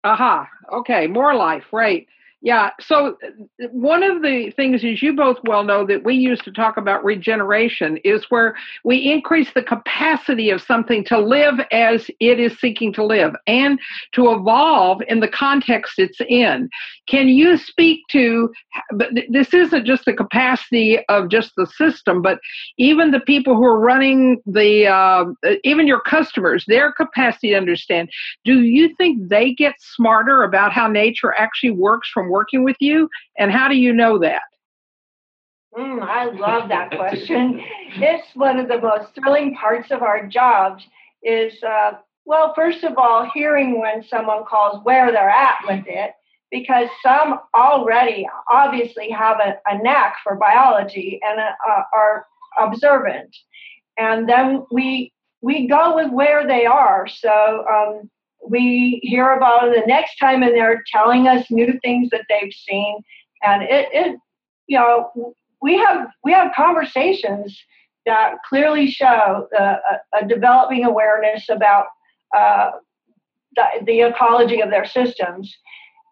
Aha. 0.03 0.41
Uh-huh. 0.41 0.77
Okay. 0.79 1.07
More 1.07 1.35
life. 1.35 1.65
Right. 1.71 2.07
Yeah. 2.45 2.69
So 2.79 3.17
one 3.71 4.03
of 4.03 4.21
the 4.21 4.51
things, 4.51 4.83
as 4.83 5.01
you 5.01 5.15
both 5.15 5.37
well 5.45 5.63
know, 5.63 5.83
that 5.87 6.03
we 6.03 6.13
use 6.13 6.39
to 6.41 6.51
talk 6.51 6.77
about 6.77 7.03
regeneration 7.03 7.97
is 8.03 8.25
where 8.29 8.55
we 8.83 9.11
increase 9.11 9.51
the 9.55 9.63
capacity 9.63 10.51
of 10.51 10.61
something 10.61 11.03
to 11.05 11.17
live 11.17 11.55
as 11.71 12.07
it 12.19 12.39
is 12.39 12.55
seeking 12.59 12.93
to 12.93 13.03
live 13.03 13.33
and 13.47 13.79
to 14.11 14.31
evolve 14.31 15.01
in 15.07 15.21
the 15.21 15.27
context 15.27 15.97
it's 15.97 16.21
in. 16.29 16.69
Can 17.07 17.29
you 17.29 17.57
speak 17.57 18.01
to? 18.12 18.51
But 18.91 19.09
this 19.29 19.53
isn't 19.53 19.85
just 19.85 20.05
the 20.05 20.13
capacity 20.13 21.00
of 21.07 21.29
just 21.29 21.51
the 21.55 21.67
system, 21.67 22.21
but 22.21 22.39
even 22.77 23.12
the 23.12 23.19
people 23.19 23.55
who 23.55 23.65
are 23.65 23.79
running 23.79 24.41
the, 24.45 24.88
uh, 24.88 25.25
even 25.63 25.88
your 25.88 26.01
customers, 26.01 26.65
their 26.67 26.91
capacity 26.91 27.50
to 27.50 27.57
understand. 27.57 28.09
Do 28.43 28.62
you 28.62 28.95
think 28.95 29.29
they 29.29 29.53
get 29.53 29.75
smarter 29.79 30.43
about 30.43 30.74
how 30.74 30.88
nature 30.88 31.33
actually 31.38 31.71
works 31.71 32.09
from 32.13 32.29
working 32.29 32.63
with 32.63 32.77
you? 32.79 33.09
And 33.38 33.51
how 33.51 33.67
do 33.67 33.75
you 33.75 33.93
know 33.93 34.17
that? 34.19 34.41
Mm, 35.77 36.01
I 36.01 36.25
love 36.25 36.69
that 36.69 36.91
question. 36.91 37.62
it's 37.95 38.27
one 38.33 38.59
of 38.59 38.67
the 38.67 38.79
most 38.79 39.13
thrilling 39.13 39.55
parts 39.55 39.91
of 39.91 40.01
our 40.01 40.25
jobs 40.25 40.85
is, 41.21 41.62
uh, 41.63 41.93
well, 42.24 42.53
first 42.55 42.83
of 42.83 42.97
all, 42.97 43.29
hearing 43.33 43.79
when 43.79 44.03
someone 44.03 44.45
calls 44.45 44.83
where 44.83 45.12
they're 45.12 45.29
at 45.29 45.57
with 45.67 45.83
it, 45.88 46.12
because 46.55 46.88
some 47.03 47.39
already 47.53 48.25
obviously 48.50 49.09
have 49.09 49.38
a, 49.41 49.57
a 49.67 49.77
knack 49.83 50.15
for 50.24 50.35
biology 50.35 51.19
and 51.21 51.38
uh, 51.38 51.81
are 51.93 52.25
observant. 52.57 53.35
And 53.97 54.29
then 54.29 54.65
we 54.71 55.12
we 55.41 55.67
go 55.67 55.95
with 55.95 56.12
where 56.12 56.47
they 56.47 56.65
are. 56.65 57.07
So 57.07 57.65
um, 57.69 58.09
we 58.47 59.01
hear 59.03 59.33
about 59.33 59.67
it 59.67 59.81
the 59.81 59.85
next 59.85 60.17
time 60.17 60.43
and 60.43 60.55
they're 60.55 60.81
telling 60.89 61.27
us 61.27 61.45
new 61.51 61.77
things 61.83 62.09
that 62.12 62.25
they've 62.29 62.53
seen 62.53 63.01
and 63.43 63.63
it, 63.63 63.88
it 63.91 64.17
you 64.67 64.77
know 64.77 65.33
we 65.62 65.77
have 65.77 66.07
we 66.24 66.31
have 66.31 66.53
conversations 66.55 67.57
that 68.05 68.35
clearly 68.47 68.88
show 68.89 69.47
a, 69.57 69.77
a 70.21 70.27
developing 70.27 70.85
awareness 70.85 71.50
about 71.50 71.88
uh, 72.38 72.71
the, 73.55 73.65
the, 73.85 74.01
ecology 74.01 74.62
of 74.62 74.69
their 74.69 74.85
systems 74.85 75.55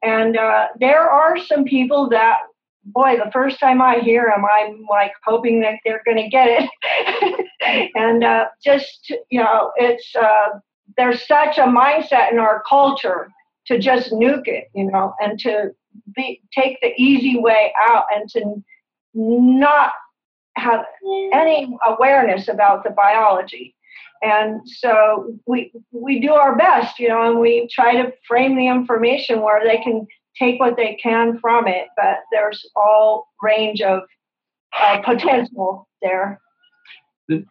and 0.03 0.37
uh, 0.37 0.67
there 0.79 1.09
are 1.09 1.37
some 1.37 1.63
people 1.63 2.09
that 2.09 2.37
boy 2.85 3.15
the 3.15 3.31
first 3.31 3.59
time 3.59 3.81
i 3.81 3.99
hear 3.99 4.31
them 4.35 4.43
i'm 4.59 4.85
like 4.89 5.13
hoping 5.25 5.61
that 5.61 5.75
they're 5.85 6.03
going 6.05 6.17
to 6.17 6.27
get 6.27 6.47
it 6.49 7.89
and 7.95 8.23
uh, 8.23 8.45
just 8.63 9.09
you 9.29 9.39
know 9.39 9.71
it's 9.77 10.13
uh, 10.15 10.59
there's 10.97 11.25
such 11.27 11.57
a 11.57 11.63
mindset 11.63 12.31
in 12.31 12.39
our 12.39 12.63
culture 12.67 13.29
to 13.67 13.79
just 13.79 14.11
nuke 14.11 14.47
it, 14.47 14.69
you 14.73 14.85
know, 14.85 15.13
and 15.19 15.39
to 15.39 15.71
be 16.15 16.41
take 16.53 16.79
the 16.81 16.93
easy 16.97 17.39
way 17.39 17.73
out 17.79 18.05
and 18.13 18.29
to 18.29 18.63
not 19.13 19.93
have 20.55 20.85
any 21.33 21.75
awareness 21.85 22.47
about 22.47 22.83
the 22.83 22.89
biology. 22.89 23.75
And 24.21 24.61
so 24.65 25.37
we 25.45 25.71
we 25.91 26.19
do 26.19 26.31
our 26.31 26.55
best, 26.55 26.97
you 26.97 27.09
know, 27.09 27.29
and 27.29 27.39
we 27.39 27.67
try 27.71 28.01
to 28.01 28.13
frame 28.27 28.55
the 28.55 28.67
information 28.67 29.41
where 29.41 29.63
they 29.65 29.77
can 29.77 30.07
take 30.37 30.59
what 30.59 30.77
they 30.77 30.97
can 31.01 31.37
from 31.39 31.67
it, 31.67 31.87
but 31.95 32.19
there's 32.31 32.65
all 32.75 33.27
range 33.41 33.81
of 33.81 34.01
uh, 34.79 35.01
potential 35.03 35.87
there 36.01 36.39
The 37.27 37.45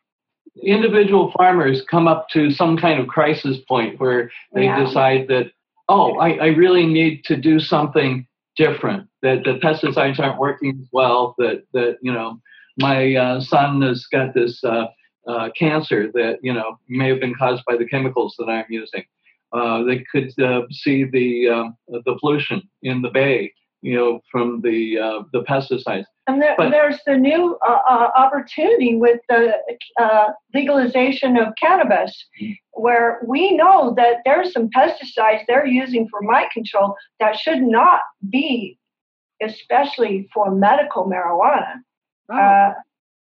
individual 0.62 1.32
farmers 1.36 1.82
come 1.90 2.08
up 2.08 2.28
to 2.30 2.50
some 2.50 2.76
kind 2.76 3.00
of 3.00 3.06
crisis 3.06 3.58
point 3.68 4.00
where 4.00 4.30
they 4.54 4.64
yeah. 4.64 4.84
decide 4.84 5.28
that, 5.28 5.52
oh, 5.88 6.18
I, 6.18 6.30
I 6.32 6.46
really 6.48 6.86
need 6.86 7.24
to 7.24 7.36
do 7.36 7.60
something 7.60 8.26
different, 8.56 9.08
that 9.22 9.44
the 9.44 9.58
pesticides 9.58 10.18
aren't 10.18 10.38
working 10.38 10.78
as 10.80 10.88
well, 10.92 11.34
that, 11.38 11.64
that 11.72 11.98
you 12.02 12.12
know, 12.12 12.40
my 12.78 13.14
uh, 13.14 13.40
son 13.40 13.82
has 13.82 14.06
got 14.06 14.34
this 14.34 14.62
uh, 14.64 14.86
uh, 15.26 15.50
cancer 15.56 16.10
that, 16.12 16.38
you 16.42 16.52
know, 16.52 16.78
may 16.88 17.08
have 17.08 17.20
been 17.20 17.34
caused 17.34 17.64
by 17.66 17.76
the 17.76 17.86
chemicals 17.86 18.34
that 18.38 18.48
I'm 18.48 18.66
using. 18.68 19.04
Uh, 19.52 19.82
they 19.82 20.04
could 20.10 20.32
uh, 20.40 20.62
see 20.70 21.04
the, 21.04 21.48
um, 21.48 21.76
the 21.88 22.16
pollution 22.20 22.62
in 22.82 23.02
the 23.02 23.10
bay 23.10 23.52
you 23.82 23.96
know, 23.96 24.20
from 24.30 24.60
the 24.62 24.98
uh, 24.98 25.22
the 25.32 25.42
pesticides. 25.42 26.06
And 26.28 26.40
there, 26.40 26.54
but, 26.56 26.70
there's 26.70 27.00
the 27.04 27.16
new 27.16 27.58
uh, 27.66 27.78
uh, 27.88 28.10
opportunity 28.14 28.94
with 28.94 29.20
the 29.28 29.52
uh, 30.00 30.28
legalization 30.54 31.36
of 31.36 31.48
cannabis, 31.60 32.24
mm-hmm. 32.40 32.52
where 32.80 33.20
we 33.26 33.56
know 33.56 33.92
that 33.96 34.18
there's 34.24 34.52
some 34.52 34.70
pesticides 34.70 35.42
they're 35.48 35.66
using 35.66 36.08
for 36.08 36.22
mite 36.22 36.50
control 36.52 36.94
that 37.18 37.36
should 37.36 37.60
not 37.60 38.00
be, 38.30 38.78
especially 39.42 40.28
for 40.32 40.54
medical 40.54 41.04
marijuana. 41.04 41.74
Oh. 42.30 42.72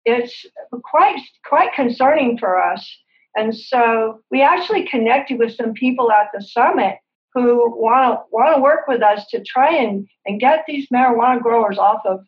It's 0.06 0.46
quite 0.84 1.20
quite 1.46 1.74
concerning 1.74 2.38
for 2.38 2.62
us. 2.62 2.88
And 3.36 3.56
so 3.56 4.20
we 4.30 4.42
actually 4.42 4.86
connected 4.86 5.40
with 5.40 5.56
some 5.56 5.74
people 5.74 6.12
at 6.12 6.28
the 6.34 6.44
summit 6.44 6.98
who 7.34 7.74
want 7.80 8.14
to 8.14 8.24
want 8.32 8.56
to 8.56 8.62
work 8.62 8.88
with 8.88 9.02
us 9.02 9.26
to 9.28 9.44
try 9.44 9.76
and, 9.76 10.08
and 10.26 10.40
get 10.40 10.66
these 10.68 10.88
marijuana 10.94 11.42
growers 11.42 11.78
off 11.78 12.02
of 12.06 12.20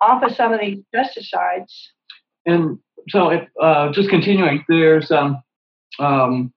off 0.00 0.22
of 0.22 0.34
some 0.34 0.52
of 0.52 0.60
these 0.60 0.78
pesticides. 0.94 1.72
And 2.46 2.78
so, 3.08 3.30
if, 3.30 3.48
uh, 3.60 3.92
just 3.92 4.08
continuing, 4.08 4.64
there's 4.68 5.10
um, 5.10 5.42
um, 5.98 6.52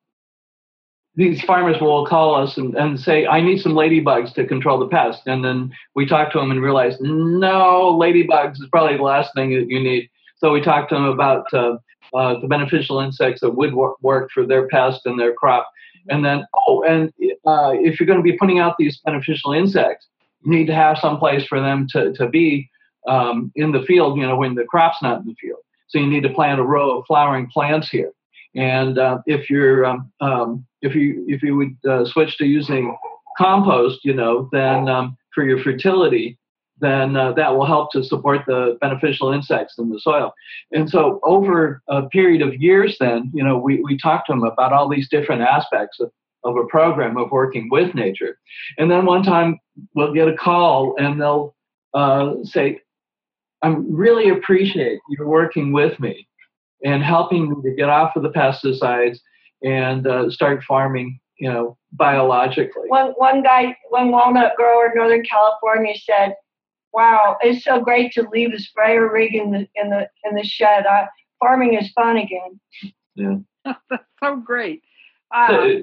these 1.16 1.42
farmers 1.44 1.80
will 1.80 2.06
call 2.06 2.36
us 2.36 2.58
and, 2.58 2.76
and 2.76 3.00
say, 3.00 3.26
I 3.26 3.42
need 3.42 3.62
some 3.62 3.74
ladybugs 3.74 4.34
to 4.34 4.46
control 4.46 4.80
the 4.80 4.88
pest. 4.88 5.22
And 5.26 5.44
then 5.44 5.72
we 5.96 6.06
talk 6.06 6.32
to 6.32 6.40
them 6.40 6.52
and 6.52 6.62
realize, 6.62 6.98
no, 7.00 7.98
ladybugs 8.00 8.54
is 8.54 8.68
probably 8.72 8.98
the 8.98 9.04
last 9.04 9.34
thing 9.34 9.52
that 9.52 9.70
you 9.70 9.80
need. 9.80 10.10
So 10.38 10.52
we 10.52 10.62
talk 10.62 10.90
to 10.90 10.96
them 10.96 11.06
about 11.06 11.46
uh, 11.54 11.78
uh, 12.14 12.40
the 12.40 12.48
beneficial 12.48 13.00
insects 13.00 13.42
that 13.42 13.52
would 13.52 13.74
work 13.74 14.30
for 14.32 14.46
their 14.46 14.68
pest 14.68 15.02
and 15.06 15.20
their 15.20 15.34
crop 15.34 15.68
and 16.10 16.24
then 16.24 16.46
oh 16.68 16.84
and 16.84 17.12
uh, 17.46 17.74
if 17.74 18.00
you're 18.00 18.08
going 18.08 18.20
to 18.20 18.24
be 18.24 18.38
putting 18.38 18.60
out 18.60 18.76
these 18.78 19.00
beneficial 19.06 19.54
insects, 19.54 20.08
you 20.44 20.52
need 20.52 20.68
to 20.68 20.76
have 20.76 20.98
some 20.98 21.18
place 21.18 21.46
for 21.46 21.60
them 21.60 21.88
to, 21.92 22.12
to 22.14 22.28
be 22.28 22.70
um, 23.08 23.52
in 23.56 23.72
the 23.72 23.84
field, 23.84 24.18
you 24.18 24.26
know, 24.26 24.36
when 24.36 24.56
the 24.56 24.66
crop's 24.66 25.02
not 25.02 25.22
in 25.22 25.28
the 25.28 25.36
field. 25.40 25.60
So 25.88 26.00
you 26.00 26.08
need 26.08 26.24
to 26.24 26.30
plant 26.30 26.60
a 26.60 26.64
row 26.64 27.00
of 27.00 27.06
flowering 27.06 27.48
plants 27.48 27.90
here. 27.90 28.12
And 28.56 28.98
uh, 28.98 29.20
if 29.26 29.50
you're 29.50 29.86
um, 29.86 30.12
um, 30.22 30.66
if 30.82 30.96
you 30.96 31.26
if 31.28 31.44
you 31.44 31.56
would 31.56 31.78
uh, 31.88 32.06
switch 32.06 32.38
to 32.38 32.46
using 32.46 32.96
compost, 33.38 34.00
you 34.04 34.14
know, 34.14 34.50
then 34.52 34.88
um, 34.88 35.18
for 35.34 35.44
your 35.44 35.62
fertility, 35.62 36.38
then 36.80 37.16
uh, 37.16 37.32
that 37.34 37.56
will 37.56 37.66
help 37.66 37.92
to 37.92 38.04
support 38.04 38.42
the 38.48 38.78
beneficial 38.82 39.32
insects 39.32 39.76
in 39.78 39.90
the 39.90 40.00
soil. 40.00 40.34
And 40.72 40.90
so 40.90 41.20
over 41.24 41.82
a 41.88 42.08
period 42.10 42.42
of 42.42 42.54
years, 42.56 42.98
then, 43.00 43.32
you 43.34 43.44
know, 43.44 43.58
we, 43.58 43.82
we 43.82 43.98
talked 43.98 44.28
to 44.28 44.34
them 44.34 44.44
about 44.44 44.74
all 44.74 44.90
these 44.90 45.10
different 45.10 45.42
aspects 45.42 46.00
of, 46.00 46.12
of 46.44 46.58
a 46.58 46.66
program 46.66 47.18
of 47.18 47.32
working 47.32 47.70
with 47.70 47.96
nature. 47.96 48.38
And 48.78 48.92
then 48.92 49.06
one 49.06 49.24
time 49.24 49.60
we'll 49.94 50.14
get 50.14 50.28
a 50.28 50.36
call 50.36 50.96
and 50.98 51.20
they'll 51.20 51.56
uh, 51.94 52.36
say, 52.44 52.80
I 53.62 53.70
really 53.88 54.30
appreciate 54.30 55.00
you 55.10 55.26
working 55.26 55.72
with 55.72 56.00
me 56.00 56.28
and 56.84 57.02
helping 57.02 57.50
me 57.50 57.56
to 57.64 57.76
get 57.76 57.90
off 57.90 58.16
of 58.16 58.24
the 58.24 58.30
pesticides 58.30 59.20
and 59.64 60.06
uh, 60.06 60.30
start 60.30 60.64
farming, 60.64 61.20
you 61.40 61.52
know, 61.52 61.78
biologically. 61.94 62.88
One 62.90 63.14
one 63.18 63.42
guy, 63.42 63.76
one 63.90 64.12
walnut 64.12 64.56
grower 64.56 64.88
in 64.88 64.92
Northern 64.96 65.24
California 65.24 65.96
said, 65.96 66.36
"Wow, 66.96 67.38
it's 67.42 67.64
so 67.64 67.82
great 67.82 68.12
to 68.14 68.28
leave 68.32 68.52
the 68.52 68.60
sprayer 68.60 69.12
rig 69.12 69.36
in 69.36 69.52
the 69.52 69.68
in 69.76 69.90
the 69.90 70.10
in 70.24 70.36
the 70.36 70.44
shed. 70.44 70.86
Uh, 70.86 71.06
farming 71.40 71.76
is 71.76 71.92
fun 71.92 72.18
again." 72.18 72.60
Yeah, 73.16 73.36
that's 73.90 74.04
so 74.24 74.38
great. 74.38 74.82
Uh, 75.34 75.48
so, 75.48 75.82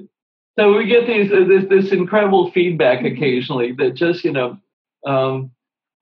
so, 0.59 0.77
we 0.77 0.87
get 0.87 1.07
these 1.07 1.31
uh, 1.31 1.45
this 1.47 1.65
this 1.69 1.91
incredible 1.91 2.51
feedback 2.51 3.05
occasionally 3.05 3.73
that 3.73 3.95
just 3.95 4.23
you 4.23 4.31
know. 4.31 4.57
Um, 5.05 5.51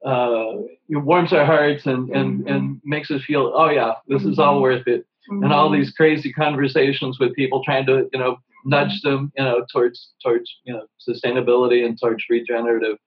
uh, 0.06 0.58
it 0.90 0.98
warms 0.98 1.32
our 1.32 1.46
hearts 1.46 1.86
and, 1.86 2.10
and, 2.10 2.40
mm-hmm. 2.40 2.48
and 2.48 2.82
makes 2.84 3.12
us 3.12 3.24
feel, 3.24 3.54
oh 3.56 3.70
yeah, 3.70 3.94
this 4.08 4.24
is 4.24 4.40
all 4.40 4.54
mm-hmm. 4.54 4.64
worth 4.64 4.88
it. 4.88 5.06
Mm-hmm. 5.32 5.44
And 5.44 5.54
all 5.54 5.70
mm-hmm. 5.70 5.80
these 5.80 5.92
crazy 5.92 6.34
conversations 6.34 7.20
with 7.20 7.36
people 7.36 7.64
trying 7.64 7.86
to, 7.86 8.10
you 8.12 8.20
know, 8.20 8.38
nudge 8.66 9.02
them, 9.02 9.32
you 9.38 9.44
know, 9.44 9.66
towards 9.72 10.12
towards 10.24 10.50
you 10.64 10.74
know 10.74 10.86
sustainability 11.08 11.86
and 11.86 12.00
towards 12.00 12.24
regenerative 12.30 12.98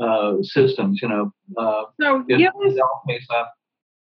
uh, 0.00 0.42
systems. 0.42 1.00
You 1.02 1.08
know, 1.08 1.32
uh, 1.56 1.84
so 2.00 2.24
give 2.28 2.40
us, 2.40 2.78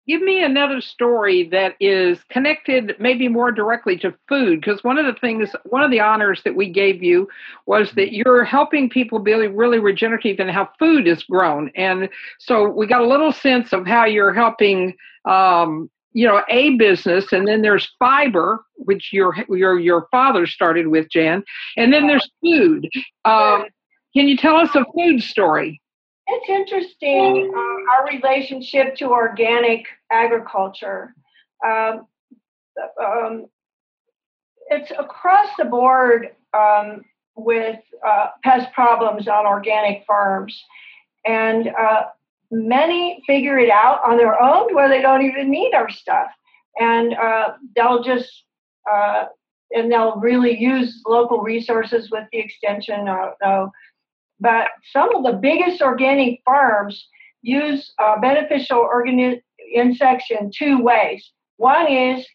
give 0.08 0.22
me 0.22 0.44
another 0.44 0.82
story 0.82 1.48
that 1.50 1.75
is 1.80 2.20
connected 2.30 2.96
maybe 3.00 3.27
more 3.27 3.51
directly 3.51 3.98
to 3.98 4.13
food 4.27 4.62
because 4.62 4.84
one 4.84 4.98
of 4.98 5.06
the 5.06 5.20
things 5.20 5.50
one 5.65 5.84
of 5.84 5.92
the 5.92 6.00
honors 6.00 6.42
that 6.46 6.56
we 6.56 6.70
gave 6.70 7.01
you 7.01 7.27
was 7.65 7.92
that 7.96 8.13
you're 8.13 8.44
helping 8.44 8.89
people 8.89 9.20
be 9.20 9.34
really 9.34 9.80
regenerative 9.80 10.39
in 10.39 10.48
how 10.48 10.70
food 10.77 11.08
is 11.08 11.24
grown. 11.24 11.72
And 11.75 12.10
so 12.39 12.70
we 12.70 12.88
got 12.88 13.01
a 13.01 13.08
little 13.08 13.32
sense 13.32 13.74
of 13.74 13.86
how 13.88 14.06
you're 14.06 14.34
helping 14.34 14.96
um, 15.25 15.89
you 16.13 16.25
know 16.25 16.42
a 16.50 16.75
business 16.77 17.34
and 17.34 17.48
then 17.48 17.62
there's 17.62 17.92
fiber 18.00 18.63
which 18.77 19.12
your 19.12 19.36
your 19.50 19.77
your 19.77 20.08
father 20.12 20.48
started 20.48 20.88
with 20.88 21.10
jan 21.10 21.44
and 21.77 21.92
then 21.92 22.08
there's 22.08 22.30
food. 22.42 22.88
Um, 23.25 23.65
can 24.16 24.28
you 24.28 24.38
tell 24.38 24.56
us 24.56 24.70
a 24.76 24.86
food 24.94 25.22
story? 25.22 25.82
It's 26.28 26.50
interesting 26.50 27.54
uh, 27.56 27.92
our 27.94 28.08
relationship 28.08 28.96
to 28.96 29.10
organic 29.10 29.86
agriculture. 30.12 31.14
Um, 31.66 32.08
um, 33.02 33.46
it's 34.70 34.92
across 34.98 35.50
the 35.58 35.66
board 35.66 36.30
um, 36.54 37.04
with 37.36 37.80
uh, 38.06 38.28
pest 38.44 38.72
problems 38.74 39.28
on 39.28 39.46
organic 39.46 40.04
farms. 40.06 40.58
And 41.25 41.68
uh, 41.68 42.04
many 42.51 43.22
figure 43.28 43.60
it 43.60 43.70
out 43.70 44.00
on 44.08 44.18
their 44.18 44.42
own 44.42 44.74
where 44.74 44.90
they 44.90 45.01
don't 45.01 45.24
even 45.24 45.51
need 45.51 45.74
our 45.74 45.90
stuff. 45.90 46.30
And 46.80 47.14
uh, 47.16 47.54
they'll 47.75 48.04
just 48.04 48.46
uh, 48.92 49.25
and 49.72 49.92
they'll 49.92 50.18
really 50.18 50.58
use 50.58 51.01
local 51.08 51.42
resources 51.42 52.10
with 52.12 52.24
the 52.32 52.40
extension 52.40 53.08
uh, 53.08 53.68
but 54.40 54.68
some 54.92 55.16
of 55.16 55.24
the 55.24 55.34
biggest 55.34 55.82
organic 55.82 56.42
farms 56.46 57.08
use 57.42 57.94
uh, 58.00 58.20
beneficial 58.20 58.80
organic 58.80 59.44
insects 59.74 60.26
in 60.30 60.52
two 60.56 60.82
ways 60.82 61.32
one 61.58 61.92
is 61.92 62.26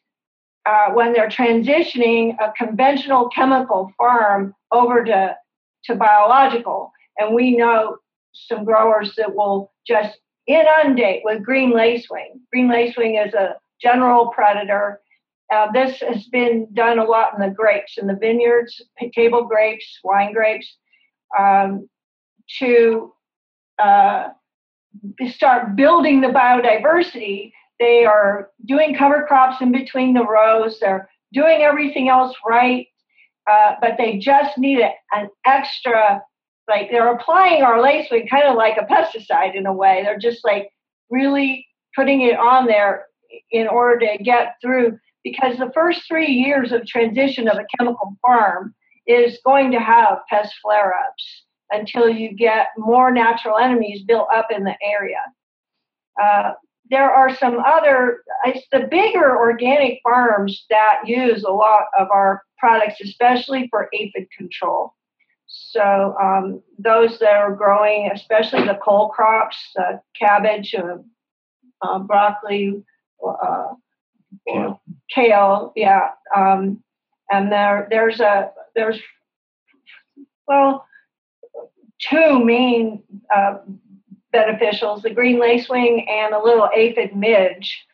uh, 0.66 0.90
when 0.92 1.12
they're 1.12 1.28
transitioning 1.28 2.36
a 2.40 2.52
conventional 2.56 3.28
chemical 3.28 3.90
farm 3.98 4.54
over 4.72 5.04
to, 5.04 5.36
to 5.84 5.94
biological 5.94 6.92
and 7.18 7.34
we 7.34 7.56
know 7.56 7.96
some 8.32 8.64
growers 8.64 9.14
that 9.16 9.34
will 9.34 9.72
just 9.86 10.18
inundate 10.46 11.22
with 11.24 11.42
green 11.42 11.72
lacewing. 11.72 12.40
Green 12.52 12.68
lacewing 12.68 13.24
is 13.24 13.34
a 13.34 13.56
general 13.80 14.28
predator. 14.28 15.00
Uh, 15.52 15.70
this 15.72 16.00
has 16.00 16.26
been 16.26 16.68
done 16.72 16.98
a 16.98 17.04
lot 17.04 17.34
in 17.34 17.40
the 17.40 17.54
grapes, 17.54 17.98
in 17.98 18.06
the 18.06 18.14
vineyards, 18.14 18.80
table 19.14 19.44
grapes, 19.44 19.98
wine 20.04 20.32
grapes, 20.32 20.76
um, 21.38 21.88
to 22.58 23.12
uh, 23.78 24.28
start 25.28 25.76
building 25.76 26.20
the 26.20 26.28
biodiversity. 26.28 27.52
They 27.78 28.04
are 28.04 28.50
doing 28.66 28.94
cover 28.94 29.24
crops 29.26 29.60
in 29.60 29.72
between 29.72 30.14
the 30.14 30.26
rows. 30.26 30.78
They're 30.80 31.08
doing 31.32 31.62
everything 31.62 32.08
else 32.08 32.34
right, 32.46 32.86
uh, 33.50 33.74
but 33.80 33.94
they 33.96 34.18
just 34.18 34.58
need 34.58 34.80
a, 34.80 34.90
an 35.12 35.28
extra 35.46 36.22
like 36.68 36.88
they're 36.90 37.12
applying 37.12 37.62
our 37.62 37.78
lacewing 37.78 38.30
kind 38.30 38.44
of 38.44 38.54
like 38.54 38.76
a 38.76 38.86
pesticide 38.86 39.56
in 39.56 39.66
a 39.66 39.72
way. 39.72 40.02
They're 40.04 40.18
just 40.18 40.44
like 40.44 40.70
really 41.10 41.66
putting 41.96 42.22
it 42.22 42.38
on 42.38 42.66
there 42.66 43.06
in 43.50 43.66
order 43.66 44.06
to 44.06 44.22
get 44.22 44.54
through 44.62 44.98
because 45.24 45.58
the 45.58 45.72
first 45.74 46.02
three 46.06 46.30
years 46.30 46.70
of 46.70 46.86
transition 46.86 47.48
of 47.48 47.58
a 47.58 47.66
chemical 47.76 48.16
farm 48.22 48.74
is 49.06 49.38
going 49.44 49.72
to 49.72 49.80
have 49.80 50.18
pest 50.28 50.54
flare-ups 50.62 51.44
until 51.70 52.08
you 52.08 52.34
get 52.34 52.68
more 52.76 53.10
natural 53.10 53.58
enemies 53.58 54.02
built 54.04 54.28
up 54.34 54.48
in 54.54 54.64
the 54.64 54.74
area. 54.82 55.20
Uh, 56.20 56.52
there 56.90 57.10
are 57.10 57.34
some 57.34 57.58
other, 57.60 58.22
it's 58.44 58.66
the 58.72 58.88
bigger 58.90 59.36
organic 59.36 60.00
farms 60.02 60.66
that 60.70 61.02
use 61.06 61.44
a 61.44 61.50
lot 61.50 61.84
of 61.98 62.08
our 62.10 62.42
products, 62.58 63.00
especially 63.00 63.68
for 63.70 63.88
aphid 63.94 64.26
control. 64.36 64.94
So 65.46 66.16
um, 66.20 66.62
those 66.78 67.18
that 67.20 67.36
are 67.36 67.54
growing, 67.54 68.10
especially 68.12 68.64
the 68.64 68.78
cole 68.82 69.08
crops, 69.08 69.56
uh, 69.78 69.98
cabbage, 70.18 70.74
uh, 70.74 70.98
uh, 71.82 71.98
broccoli, 72.00 72.82
uh, 73.26 73.68
kale. 74.46 74.80
kale, 75.12 75.72
yeah. 75.74 76.08
Um, 76.36 76.82
and 77.30 77.50
there, 77.50 77.86
there's 77.90 78.20
a 78.20 78.50
there's 78.74 78.98
well 80.46 80.84
two 82.00 82.44
main 82.44 83.02
uh, 83.34 83.58
beneficials: 84.34 85.02
the 85.02 85.10
green 85.10 85.40
lacewing 85.40 86.08
and 86.08 86.34
a 86.34 86.42
little 86.42 86.68
aphid 86.74 87.14
midge 87.14 87.86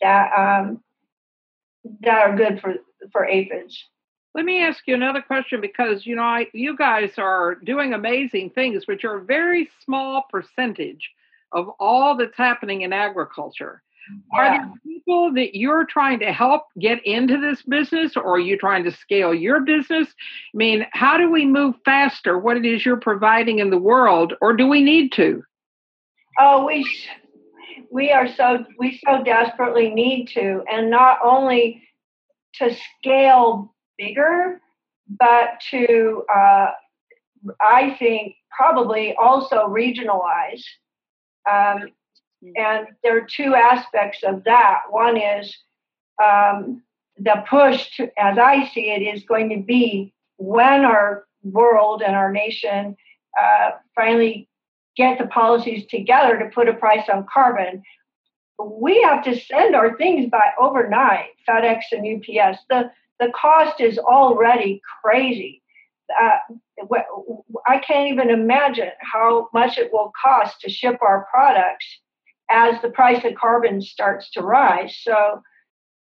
that 0.00 0.30
um, 0.36 0.82
that 2.00 2.18
are 2.18 2.36
good 2.36 2.60
for 2.60 2.74
for 3.12 3.26
aphids. 3.26 3.84
Let 4.34 4.44
me 4.44 4.62
ask 4.62 4.86
you 4.86 4.94
another 4.94 5.22
question 5.22 5.60
because 5.60 6.06
you 6.06 6.14
know 6.14 6.22
I, 6.22 6.46
you 6.52 6.76
guys 6.76 7.12
are 7.18 7.56
doing 7.56 7.94
amazing 7.94 8.50
things, 8.50 8.86
which 8.86 9.04
are 9.04 9.18
a 9.18 9.24
very 9.24 9.68
small 9.84 10.24
percentage 10.30 11.10
of 11.52 11.70
all 11.80 12.16
that's 12.16 12.36
happening 12.36 12.82
in 12.82 12.92
agriculture. 12.92 13.82
Yeah. 14.32 14.38
Are 14.38 14.58
there 14.58 14.72
people 14.84 15.32
that 15.34 15.56
you're 15.56 15.84
trying 15.84 16.18
to 16.20 16.32
help 16.32 16.62
get 16.78 17.04
into 17.06 17.40
this 17.40 17.62
business, 17.62 18.16
or 18.16 18.34
are 18.34 18.38
you 18.38 18.58
trying 18.58 18.84
to 18.84 18.92
scale 18.92 19.34
your 19.34 19.60
business? 19.60 20.08
I 20.08 20.56
mean, 20.56 20.86
how 20.92 21.16
do 21.16 21.30
we 21.30 21.46
move 21.46 21.74
faster? 21.84 22.38
What 22.38 22.56
it 22.56 22.64
is 22.64 22.84
you're 22.84 22.96
providing 22.98 23.58
in 23.58 23.70
the 23.70 23.78
world, 23.78 24.34
or 24.40 24.54
do 24.54 24.66
we 24.66 24.82
need 24.82 25.12
to? 25.12 25.42
Oh, 26.38 26.66
we 26.66 26.86
we 27.90 28.10
are 28.10 28.28
so 28.28 28.64
we 28.78 29.00
so 29.04 29.22
desperately 29.24 29.90
need 29.90 30.26
to, 30.34 30.62
and 30.70 30.90
not 30.90 31.18
only 31.22 31.82
to 32.54 32.74
scale 32.98 33.74
bigger, 33.96 34.60
but 35.18 35.60
to, 35.70 36.24
uh, 36.34 36.70
I 37.60 37.96
think, 37.98 38.36
probably 38.56 39.14
also 39.14 39.68
regionalize. 39.68 40.62
Um. 41.50 41.88
And 42.56 42.88
there 43.02 43.16
are 43.16 43.26
two 43.28 43.54
aspects 43.54 44.22
of 44.22 44.44
that. 44.44 44.82
One 44.90 45.16
is 45.16 45.56
um, 46.22 46.82
the 47.16 47.42
push, 47.48 47.96
to, 47.96 48.04
as 48.18 48.38
I 48.38 48.68
see 48.72 48.90
it, 48.90 49.02
is 49.02 49.24
going 49.24 49.50
to 49.50 49.62
be 49.62 50.12
when 50.36 50.84
our 50.84 51.26
world 51.42 52.02
and 52.02 52.14
our 52.14 52.32
nation 52.32 52.96
uh, 53.40 53.70
finally 53.94 54.48
get 54.96 55.18
the 55.18 55.26
policies 55.26 55.86
together 55.86 56.38
to 56.38 56.50
put 56.50 56.68
a 56.68 56.74
price 56.74 57.08
on 57.12 57.26
carbon, 57.32 57.82
we 58.60 59.00
have 59.02 59.22
to 59.24 59.38
send 59.38 59.74
our 59.76 59.96
things 59.96 60.28
by 60.30 60.50
overnight, 60.60 61.30
FedEx 61.48 61.82
and 61.92 62.18
UPS. 62.18 62.58
The 62.68 62.90
the 63.20 63.32
cost 63.34 63.80
is 63.80 63.98
already 63.98 64.80
crazy. 65.02 65.60
uh, 66.22 66.38
I 67.66 67.78
can't 67.78 68.12
even 68.12 68.30
imagine 68.30 68.90
how 69.00 69.48
much 69.52 69.76
it 69.76 69.92
will 69.92 70.12
cost 70.20 70.60
to 70.60 70.70
ship 70.70 70.98
our 71.02 71.26
products 71.28 72.00
as 72.50 72.80
the 72.82 72.90
price 72.90 73.24
of 73.24 73.34
carbon 73.34 73.80
starts 73.80 74.30
to 74.32 74.42
rise. 74.42 74.98
So 75.02 75.42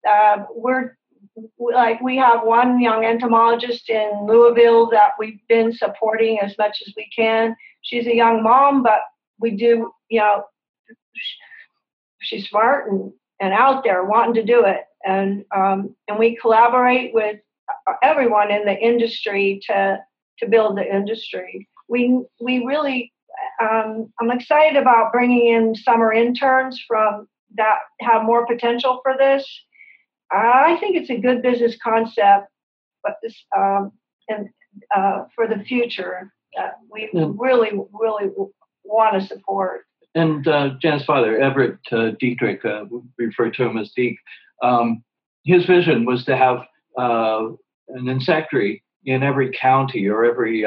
uh, 0.10 0.44
we're 0.54 0.98
like 1.58 2.02
we 2.02 2.18
have 2.18 2.44
one 2.44 2.82
young 2.82 3.06
entomologist 3.06 3.90
in 3.90 4.26
Louisville 4.28 4.90
that 4.92 5.12
we've 5.18 5.40
been 5.48 5.74
supporting 5.74 6.40
as 6.40 6.58
much 6.58 6.82
as 6.86 6.94
we 6.96 7.10
can. 7.16 7.56
She's 7.82 8.08
a 8.08 8.16
young 8.16 8.44
mom, 8.44 8.84
but 8.84 9.02
we 9.40 9.52
do, 9.52 9.92
you 10.10 10.20
know, 10.20 10.44
she's 12.22 12.48
smart 12.48 12.92
and, 12.92 13.12
and 13.40 13.54
out 13.54 13.84
there 13.84 14.04
wanting 14.04 14.36
to 14.36 14.44
do 14.44 14.66
it. 14.66 14.82
And 15.06 15.46
um, 15.56 15.96
and 16.08 16.20
we 16.20 16.36
collaborate 16.36 17.14
with 17.14 17.40
everyone 18.02 18.52
in 18.52 18.66
the 18.66 18.78
industry 18.78 19.62
to 19.68 20.00
to 20.40 20.48
build 20.48 20.78
the 20.78 20.96
industry. 20.96 21.68
We 21.90 22.24
we 22.40 22.66
really 22.66 23.14
um, 23.62 24.12
I'm 24.20 24.32
excited 24.32 24.78
about 24.78 25.12
bringing 25.12 25.48
in 25.48 25.76
summer 25.76 26.12
interns 26.14 26.84
from 26.88 27.28
that 27.56 27.78
have 28.02 28.24
more 28.24 28.46
potential 28.46 29.00
for 29.04 29.16
this. 29.18 29.46
I 30.32 30.78
think 30.80 30.96
it's 30.96 31.10
a 31.10 31.18
good 31.18 31.42
business 31.42 31.78
concept, 31.82 32.48
but 33.04 33.18
this 33.22 33.36
um, 33.56 33.92
and 34.30 34.50
uh, 34.96 35.26
for 35.36 35.48
the 35.48 35.64
future, 35.64 36.34
uh, 36.60 36.70
we 36.92 37.10
yeah. 37.14 37.28
really 37.38 37.72
really 37.92 38.32
want 38.84 39.22
to 39.22 39.28
support. 39.28 39.82
And 40.16 40.48
uh, 40.48 40.72
Jan's 40.82 41.06
father, 41.06 41.40
Everett 41.40 41.78
uh, 41.92 42.12
Dietrick, 42.22 42.66
uh, 42.66 42.86
we 42.90 43.26
refer 43.26 43.50
to 43.52 43.64
him 43.64 43.78
as 43.78 43.92
Deke. 43.96 44.18
Um, 44.62 45.04
his 45.44 45.66
vision 45.66 46.06
was 46.06 46.24
to 46.26 46.38
have 46.38 46.60
uh, 46.98 47.50
an 47.90 48.08
insectary 48.08 48.84
in 49.06 49.24
every 49.24 49.52
county 49.52 50.08
or 50.08 50.24
every 50.24 50.66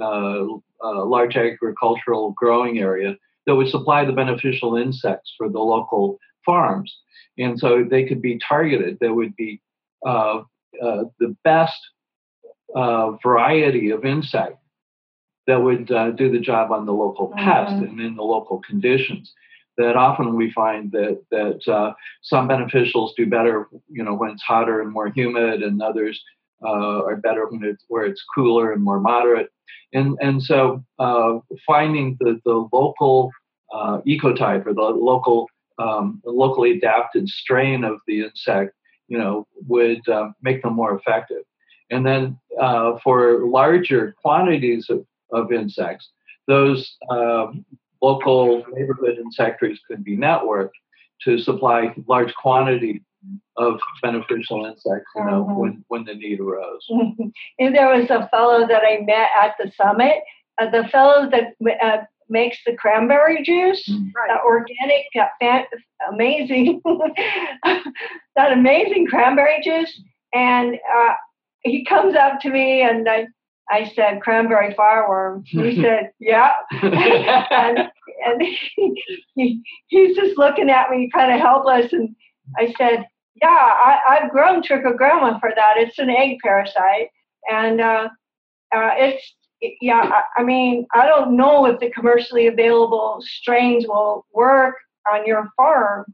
uh, 0.00 0.04
uh, 0.04 0.46
uh, 0.84 1.04
large 1.04 1.36
agricultural 1.36 2.34
growing 2.36 2.78
area 2.78 3.16
that 3.46 3.54
would 3.54 3.68
supply 3.68 4.04
the 4.04 4.12
beneficial 4.12 4.76
insects 4.76 5.32
for 5.36 5.48
the 5.48 5.58
local 5.58 6.18
farms. 6.44 6.94
And 7.38 7.58
so 7.58 7.84
they 7.88 8.04
could 8.04 8.20
be 8.20 8.38
targeted. 8.46 8.98
There 9.00 9.14
would 9.14 9.34
be 9.36 9.60
uh, 10.06 10.42
uh, 10.82 11.04
the 11.18 11.36
best 11.44 11.78
uh, 12.74 13.12
variety 13.22 13.90
of 13.90 14.04
insect 14.04 14.58
that 15.46 15.62
would 15.62 15.86
do 15.86 16.30
the 16.30 16.38
job 16.40 16.70
on 16.70 16.86
the 16.86 16.92
local 16.92 17.32
pest 17.36 17.72
mm-hmm. 17.72 17.84
and 17.84 18.00
in 18.00 18.16
the 18.16 18.22
local 18.22 18.60
conditions 18.60 19.32
that 19.78 19.96
often 19.96 20.36
we 20.36 20.52
find 20.52 20.92
that 20.92 21.22
that 21.30 21.72
uh, 21.72 21.92
some 22.22 22.48
beneficials 22.48 23.10
do 23.16 23.26
better, 23.26 23.68
you 23.88 24.04
know, 24.04 24.14
when 24.14 24.30
it's 24.30 24.42
hotter 24.42 24.80
and 24.80 24.92
more 24.92 25.08
humid, 25.08 25.62
and 25.62 25.80
others 25.80 26.22
uh, 26.64 27.04
are 27.04 27.16
better 27.16 27.46
when 27.48 27.64
it's 27.64 27.84
where 27.88 28.04
it's 28.04 28.24
cooler 28.34 28.72
and 28.72 28.82
more 28.82 29.00
moderate. 29.00 29.50
And 29.92 30.16
and 30.20 30.42
so 30.42 30.82
uh, 30.98 31.38
finding 31.66 32.16
the 32.20 32.40
the 32.44 32.68
local 32.72 33.30
uh, 33.72 33.98
ecotype 34.06 34.66
or 34.66 34.74
the 34.74 34.82
local 34.82 35.48
um, 35.78 36.20
locally 36.24 36.72
adapted 36.72 37.28
strain 37.28 37.84
of 37.84 37.98
the 38.06 38.22
insect, 38.22 38.74
you 39.08 39.18
know, 39.18 39.46
would 39.66 40.06
uh, 40.08 40.28
make 40.42 40.62
them 40.62 40.74
more 40.74 40.96
effective. 40.96 41.42
And 41.90 42.06
then 42.06 42.38
uh, 42.60 42.98
for 43.02 43.46
larger 43.46 44.14
quantities 44.22 44.88
of, 44.88 45.04
of 45.32 45.52
insects, 45.52 46.10
those 46.46 46.96
um, 47.10 47.64
local 48.00 48.64
neighborhood 48.72 49.18
insectaries 49.18 49.78
could 49.86 50.02
be 50.02 50.16
networked 50.16 50.70
to 51.24 51.38
supply 51.38 51.94
large 52.08 52.34
quantities 52.34 53.00
of 53.56 53.78
beneficial 54.02 54.64
insects, 54.64 55.10
you 55.14 55.24
know, 55.24 55.44
mm-hmm. 55.44 55.54
when, 55.54 55.84
when 55.88 56.04
the 56.04 56.14
need 56.14 56.40
arose. 56.40 56.86
and 57.58 57.74
there 57.74 57.94
was 57.94 58.08
a 58.10 58.28
fellow 58.28 58.66
that 58.66 58.82
I 58.82 59.00
met 59.04 59.28
at 59.40 59.54
the 59.58 59.70
summit, 59.76 60.16
uh, 60.60 60.70
the 60.70 60.88
fellow 60.88 61.30
that 61.30 61.54
uh, 61.82 62.04
makes 62.28 62.58
the 62.64 62.74
cranberry 62.74 63.42
juice, 63.42 63.86
mm. 63.88 64.10
right. 64.16 64.40
organic, 64.44 65.04
that 65.40 65.66
amazing, 66.10 66.80
that 68.36 68.52
amazing 68.52 69.06
cranberry 69.06 69.60
juice. 69.62 70.00
And 70.34 70.74
uh, 70.74 71.12
he 71.62 71.84
comes 71.84 72.14
up 72.14 72.40
to 72.40 72.50
me 72.50 72.82
and 72.82 73.08
I, 73.08 73.26
I 73.70 73.92
said, 73.94 74.22
cranberry 74.22 74.74
fireworm. 74.74 75.44
He 75.46 75.76
said, 75.82 76.10
yeah. 76.18 76.52
and 76.82 77.90
and 78.24 78.42
he, 78.42 79.02
he, 79.34 79.62
he's 79.88 80.16
just 80.16 80.38
looking 80.38 80.70
at 80.70 80.90
me 80.90 81.10
kind 81.12 81.32
of 81.32 81.40
helpless. 81.40 81.92
And 81.92 82.14
I 82.56 82.72
said, 82.78 83.06
yeah, 83.40 83.48
I, 83.48 84.18
have 84.20 84.30
grown 84.30 84.62
trichogramma 84.62 85.40
for 85.40 85.52
that. 85.54 85.74
It's 85.76 85.98
an 85.98 86.10
egg 86.10 86.38
parasite, 86.42 87.08
and 87.50 87.80
uh, 87.80 88.08
uh, 88.74 88.90
it's 88.96 89.34
yeah. 89.80 90.10
I, 90.12 90.40
I, 90.40 90.44
mean, 90.44 90.86
I 90.92 91.06
don't 91.06 91.36
know 91.36 91.66
if 91.66 91.80
the 91.80 91.90
commercially 91.90 92.46
available 92.46 93.18
strains 93.22 93.86
will 93.86 94.26
work 94.32 94.74
on 95.10 95.26
your 95.26 95.48
farm. 95.56 96.04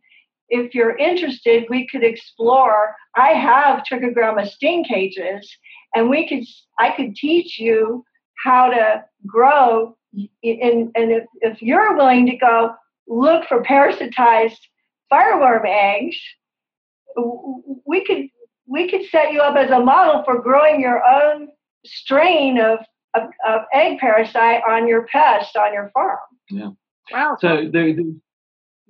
If 0.48 0.74
you're 0.74 0.96
interested, 0.96 1.66
we 1.68 1.88
could 1.88 2.04
explore. 2.04 2.94
I 3.16 3.30
have 3.30 3.82
trichogramma 3.84 4.48
sting 4.48 4.84
cages, 4.84 5.50
and 5.94 6.08
we 6.08 6.28
could. 6.28 6.44
I 6.78 6.94
could 6.96 7.16
teach 7.16 7.58
you 7.58 8.04
how 8.44 8.70
to 8.70 9.04
grow. 9.26 9.96
And, 10.14 10.90
and 10.94 11.12
if, 11.12 11.24
if 11.42 11.60
you're 11.60 11.94
willing 11.96 12.26
to 12.26 12.36
go 12.36 12.74
look 13.08 13.44
for 13.46 13.62
parasitized 13.62 14.58
fireworm 15.10 15.64
eggs 15.66 16.16
we 17.84 18.04
could 18.04 18.28
we 18.66 18.90
could 18.90 19.02
set 19.10 19.32
you 19.32 19.40
up 19.40 19.56
as 19.56 19.70
a 19.70 19.80
model 19.80 20.22
for 20.24 20.40
growing 20.40 20.80
your 20.80 21.02
own 21.02 21.48
strain 21.86 22.60
of, 22.60 22.80
of, 23.14 23.30
of 23.46 23.62
egg 23.72 23.98
parasite 23.98 24.60
on 24.68 24.86
your 24.86 25.06
pest 25.06 25.56
on 25.56 25.72
your 25.72 25.90
farm. 25.94 26.18
Yeah. 26.50 26.70
Wow. 27.10 27.36
So 27.40 27.68
there, 27.72 27.94
there, 27.94 28.04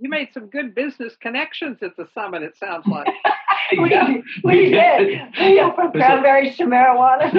you 0.00 0.08
made 0.08 0.28
some 0.32 0.46
good 0.46 0.74
business 0.74 1.14
connections 1.20 1.78
at 1.82 1.96
the 1.96 2.08
summit. 2.12 2.42
It 2.42 2.56
sounds 2.56 2.86
like. 2.86 3.06
we, 3.78 3.90
yeah. 3.90 4.14
we 4.44 4.70
did. 4.70 5.20
Yeah, 5.36 5.74
from 5.74 5.92
cranberries 5.92 6.56
to 6.56 6.64
marijuana. 6.64 7.30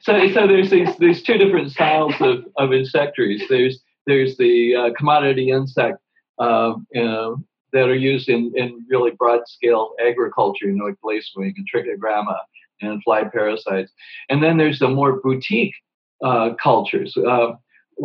so, 0.00 0.28
so 0.32 0.46
there's 0.46 0.70
these 0.70 0.96
there's 0.98 1.22
two 1.22 1.38
different 1.38 1.70
styles 1.70 2.14
of, 2.20 2.44
of 2.56 2.72
insectaries. 2.72 3.42
There's 3.48 3.80
there's 4.06 4.36
the 4.36 4.74
uh, 4.74 4.90
commodity 4.96 5.50
insect, 5.50 5.98
uh, 6.38 6.74
you 6.92 7.04
know, 7.04 7.44
that 7.72 7.88
are 7.88 7.94
used 7.94 8.28
in, 8.28 8.52
in 8.54 8.84
really 8.88 9.12
broad 9.12 9.46
scale 9.46 9.94
agriculture, 10.04 10.66
you 10.66 10.72
know, 10.72 10.84
like 10.86 10.96
lacewing 11.04 11.52
and 11.56 11.66
trichogramma 11.72 12.36
and 12.80 13.02
fly 13.02 13.24
parasites. 13.24 13.92
And 14.28 14.42
then 14.42 14.56
there's 14.56 14.78
the 14.78 14.88
more 14.88 15.20
boutique 15.20 15.74
uh, 16.22 16.50
cultures. 16.62 17.16
Uh, 17.16 17.52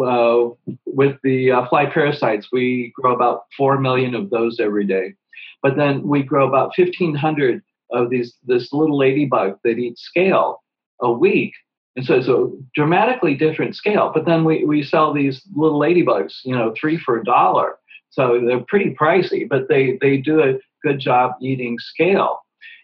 uh, 0.02 0.50
with 0.86 1.17
the 1.24 1.52
uh, 1.52 1.67
fly 1.67 1.86
parasites, 1.86 2.47
we 2.52 2.93
grow 2.95 3.13
about 3.13 3.43
4 3.58 3.80
million 3.80 4.15
of 4.15 4.30
those 4.30 4.60
every 4.60 4.86
day. 4.86 5.15
But 5.62 5.76
then 5.76 6.08
we 6.08 6.24
grow 6.24 6.47
about 6.47 6.78
1,500 6.78 7.62
of 7.91 8.10
these 8.10 8.36
this 8.45 8.71
little 8.71 8.97
ladybug 8.97 9.60
that 9.63 9.78
eats 9.78 10.02
scale 10.02 10.63
a 11.02 11.12
week. 11.12 11.54
And 11.95 12.06
so 12.06 12.15
it's 12.15 12.28
a 12.30 12.50
dramatically 12.74 13.36
different 13.36 13.76
scale. 13.76 14.12
But 14.13 14.26
then 14.26 14.45
we, 14.45 14.63
we 14.63 14.82
sell 14.82 15.13
these 15.13 15.41
little 15.54 15.80
ladybugs, 15.80 16.36
you 16.45 16.56
know, 16.56 16.74
three 16.80 16.97
for 16.97 17.19
a 17.19 17.24
dollar. 17.24 17.78
So 18.12 18.41
they're 18.45 18.63
pretty 18.67 18.93
pricey, 18.93 19.47
but 19.47 19.67
they, 19.67 19.97
they 20.02 20.17
do 20.17 20.41
a 20.41 20.60
good 20.84 21.00
job 21.00 21.34
eating 21.41 21.80
scale. 21.80 22.39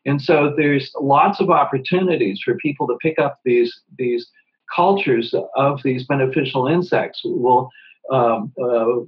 And 0.05 0.21
so 0.21 0.53
there's 0.55 0.89
lots 0.99 1.41
of 1.41 1.49
opportunities 1.49 2.41
for 2.43 2.55
people 2.55 2.87
to 2.87 2.97
pick 3.01 3.19
up 3.19 3.39
these, 3.43 3.81
these 3.97 4.29
cultures 4.73 5.33
of 5.55 5.81
these 5.83 6.05
beneficial 6.05 6.67
insects 6.67 7.21
will 7.23 7.69
um, 8.11 8.53
uh, 8.61 9.01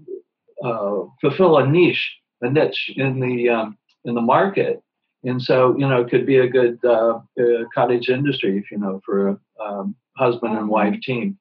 uh, 0.68 1.06
fulfill 1.22 1.58
a 1.58 1.66
niche, 1.66 2.12
a 2.42 2.50
niche 2.50 2.92
in 2.98 3.20
the, 3.20 3.50
um, 3.50 3.78
in 4.04 4.14
the 4.14 4.22
market. 4.22 4.84
And 5.24 5.42
so, 5.42 5.76
you 5.78 5.88
know, 5.88 6.02
it 6.02 6.10
could 6.10 6.26
be 6.26 6.38
a 6.38 6.48
good 6.48 6.80
uh, 6.84 7.20
uh 7.40 7.64
cottage 7.74 8.10
industry, 8.10 8.58
if 8.58 8.72
you 8.72 8.78
know, 8.78 9.02
for 9.06 9.30
a 9.30 9.38
um, 9.64 9.96
husband 10.18 10.58
and 10.58 10.70
wife 10.70 10.94
mm-hmm. 10.94 11.12
team. 11.12 11.40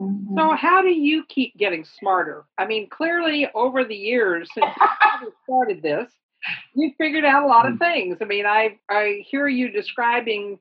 Mm-hmm. 0.00 0.36
So, 0.36 0.54
how 0.54 0.82
do 0.82 0.90
you 0.90 1.24
keep 1.28 1.56
getting 1.56 1.84
smarter? 1.84 2.44
I 2.56 2.66
mean, 2.66 2.88
clearly, 2.88 3.48
over 3.54 3.84
the 3.84 3.96
years 3.96 4.48
since 4.54 4.66
you 5.22 5.32
started 5.44 5.82
this, 5.82 6.10
you've 6.74 6.94
figured 6.96 7.24
out 7.24 7.42
a 7.42 7.46
lot 7.46 7.66
of 7.66 7.74
mm. 7.74 7.78
things. 7.78 8.18
I 8.20 8.24
mean, 8.24 8.46
I 8.46 8.78
I 8.88 9.24
hear 9.28 9.48
you 9.48 9.70
describing 9.70 10.58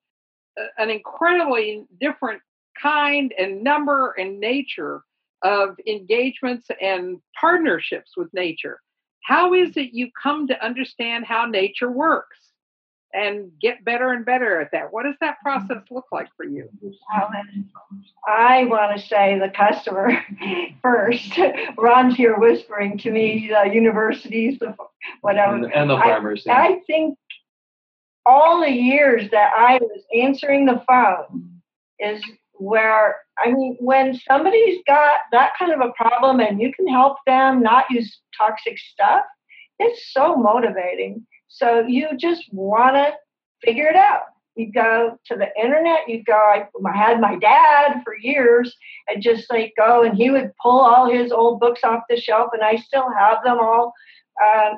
an 0.78 0.89
incredibly 0.89 1.86
different 2.00 2.41
kind 2.82 3.34
and 3.38 3.63
number 3.63 4.12
and 4.17 4.39
nature 4.39 5.02
of 5.43 5.78
engagements 5.88 6.67
and 6.82 7.19
partnerships 7.39 8.12
with 8.17 8.34
nature. 8.34 8.80
How 9.23 9.54
is 9.54 9.76
it 9.78 9.93
you 9.93 10.10
come 10.21 10.47
to 10.47 10.65
understand 10.65 11.26
how 11.26 11.45
nature 11.45 11.91
works? 11.91 12.38
And 13.13 13.52
get 13.62 13.84
better 13.86 14.12
and 14.12 14.26
better 14.26 14.60
at 14.60 14.72
that. 14.72 14.91
What 14.91 15.04
does 15.04 15.15
that 15.22 15.38
mm-hmm. 15.46 15.67
process 15.67 15.84
look 15.89 16.06
like 16.12 16.28
for 16.36 16.46
you? 16.46 16.70
I 18.28 18.65
want 18.65 19.00
to 19.00 19.08
say 19.08 19.39
the 19.39 19.50
customer 19.50 20.12
first. 20.82 21.39
Ron's 21.78 22.15
here 22.15 22.38
whispering 22.38 22.98
to 23.00 23.12
me, 23.12 23.50
the 23.50 23.74
universities, 23.74 24.60
the 24.60 24.76
whatever, 25.22 25.56
and, 25.56 25.74
and 25.74 25.89
the 25.89 25.98
farmers. 25.98 26.46
I, 26.48 26.52
I 26.52 26.80
think 26.86 27.17
all 28.26 28.62
the 28.62 28.72
years 28.72 29.32
that 29.32 29.54
I 29.58 29.80
was 29.82 30.04
answering 30.13 30.65
the 30.65 30.84
phone 30.88 31.62
is 32.00 32.22
where 32.54 33.15
I 33.43 33.52
mean, 33.52 33.78
when 33.80 34.20
somebody's 34.28 34.80
got 34.88 35.20
that 35.32 35.52
kind 35.60 35.72
of 35.72 35.80
a 35.80 35.93
problem 35.93 36.39
and 36.39 36.60
you 36.60 36.74
can 36.74 36.88
help 36.88 37.17
them 37.26 37.62
not 37.62 37.86
use 37.89 38.20
toxic 38.38 38.78
stuff, 38.80 39.26
it's 39.80 40.12
so 40.12 40.36
motivating. 40.36 41.26
So 41.48 41.86
you 41.88 42.10
just 42.18 42.44
want 42.52 42.96
to 42.96 43.14
figure 43.64 43.88
it 43.88 43.96
out. 43.96 44.24
You 44.56 44.72
go 44.72 45.18
to 45.28 45.36
the 45.36 45.50
internet, 45.62 46.08
you 46.08 46.24
go, 46.24 46.34
I, 46.34 46.68
I 46.88 46.98
had 46.98 47.22
my 47.22 47.38
dad 47.38 48.02
for 48.04 48.18
years 48.18 48.76
and 49.08 49.22
just 49.22 49.52
like 49.52 49.74
go 49.78 50.04
and 50.04 50.18
he 50.18 50.32
would 50.32 50.52
pull 50.62 50.80
all 50.80 51.10
his 51.10 51.32
old 51.32 51.60
books 51.60 51.82
off 51.84 52.04
the 52.10 52.18
shelf 52.18 52.50
and 52.54 52.64
I 52.64 52.78
still 52.78 53.08
have 53.18 53.44
them 53.44 53.60
all. 53.60 53.94
Uh, 54.44 54.74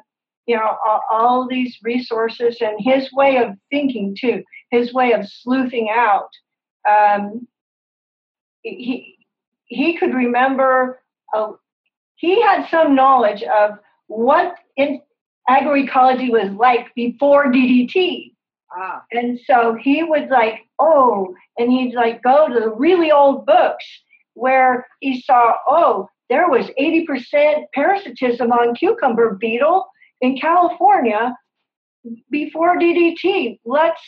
you 0.46 0.56
know, 0.56 0.78
all, 0.86 1.02
all 1.12 1.48
these 1.48 1.78
resources 1.84 2.58
and 2.60 2.76
his 2.80 3.12
way 3.14 3.38
of 3.38 3.56
thinking 3.70 4.18
too, 4.20 4.44
his 4.72 4.94
way 4.94 5.14
of 5.14 5.30
sleuthing 5.30 5.90
out. 5.94 6.30
Um, 6.90 7.48
he 8.64 9.16
he 9.66 9.98
could 9.98 10.14
remember 10.14 11.02
uh, 11.34 11.52
he 12.16 12.42
had 12.42 12.68
some 12.70 12.96
knowledge 12.96 13.44
of 13.44 13.78
what 14.08 14.56
in 14.76 15.02
agroecology 15.50 16.32
was 16.32 16.52
like 16.52 16.94
before 16.96 17.52
DDT. 17.52 18.34
Ah. 18.72 19.04
And 19.12 19.40
so 19.46 19.76
he 19.82 20.04
was 20.04 20.28
like, 20.30 20.60
oh, 20.78 21.34
and 21.58 21.72
he'd 21.72 21.96
like 21.96 22.22
go 22.22 22.48
to 22.48 22.60
the 22.60 22.70
really 22.70 23.12
old 23.12 23.46
books 23.46 23.86
where 24.36 24.86
he 25.00 25.22
saw, 25.22 25.54
oh, 25.68 26.08
there 26.30 26.50
was 26.50 26.70
80% 26.80 27.64
parasitism 27.74 28.52
on 28.52 28.76
cucumber 28.76 29.36
beetle 29.40 29.88
in 30.22 30.38
California 30.38 31.36
before 32.30 32.78
DDT. 32.78 33.60
Let's, 33.66 34.02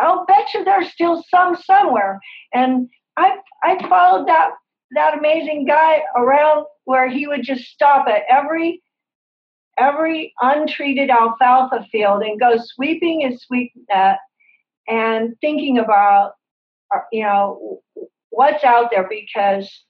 I'll 0.00 0.24
bet 0.24 0.48
you 0.54 0.64
there's 0.64 0.90
still 0.90 1.22
some 1.30 1.56
somewhere. 1.56 2.18
And 2.54 2.88
I 3.16 3.36
I 3.62 3.88
followed 3.88 4.26
that 4.28 4.50
that 4.92 5.18
amazing 5.18 5.66
guy 5.66 6.02
around 6.16 6.66
where 6.84 7.08
he 7.08 7.26
would 7.26 7.42
just 7.42 7.64
stop 7.64 8.08
at 8.08 8.22
every 8.28 8.82
every 9.80 10.32
untreated 10.40 11.10
alfalfa 11.10 11.86
field 11.90 12.22
and 12.22 12.38
go 12.38 12.56
sweeping 12.56 13.20
his 13.20 13.42
sweep 13.42 13.72
net 13.88 14.18
and 14.88 15.34
thinking 15.40 15.78
about 15.78 16.32
uh, 16.94 17.00
you 17.12 17.22
know 17.22 17.80
what's 18.30 18.64
out 18.64 18.90
there 18.90 19.08
because 19.08 19.84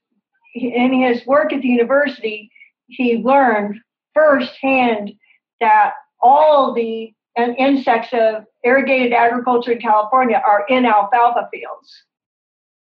in 0.55 0.93
his 0.93 1.27
work 1.27 1.53
at 1.53 1.63
the 1.63 1.69
university 1.69 2.51
he 2.87 3.19
learned 3.19 3.77
firsthand 4.15 5.13
that 5.61 5.93
all 6.21 6.73
the 6.73 7.13
insects 7.59 8.11
of 8.13 8.45
irrigated 8.65 9.13
agriculture 9.13 9.73
in 9.73 9.81
California 9.81 10.43
are 10.47 10.65
in 10.69 10.85
alfalfa 10.85 11.49
fields 11.53 12.05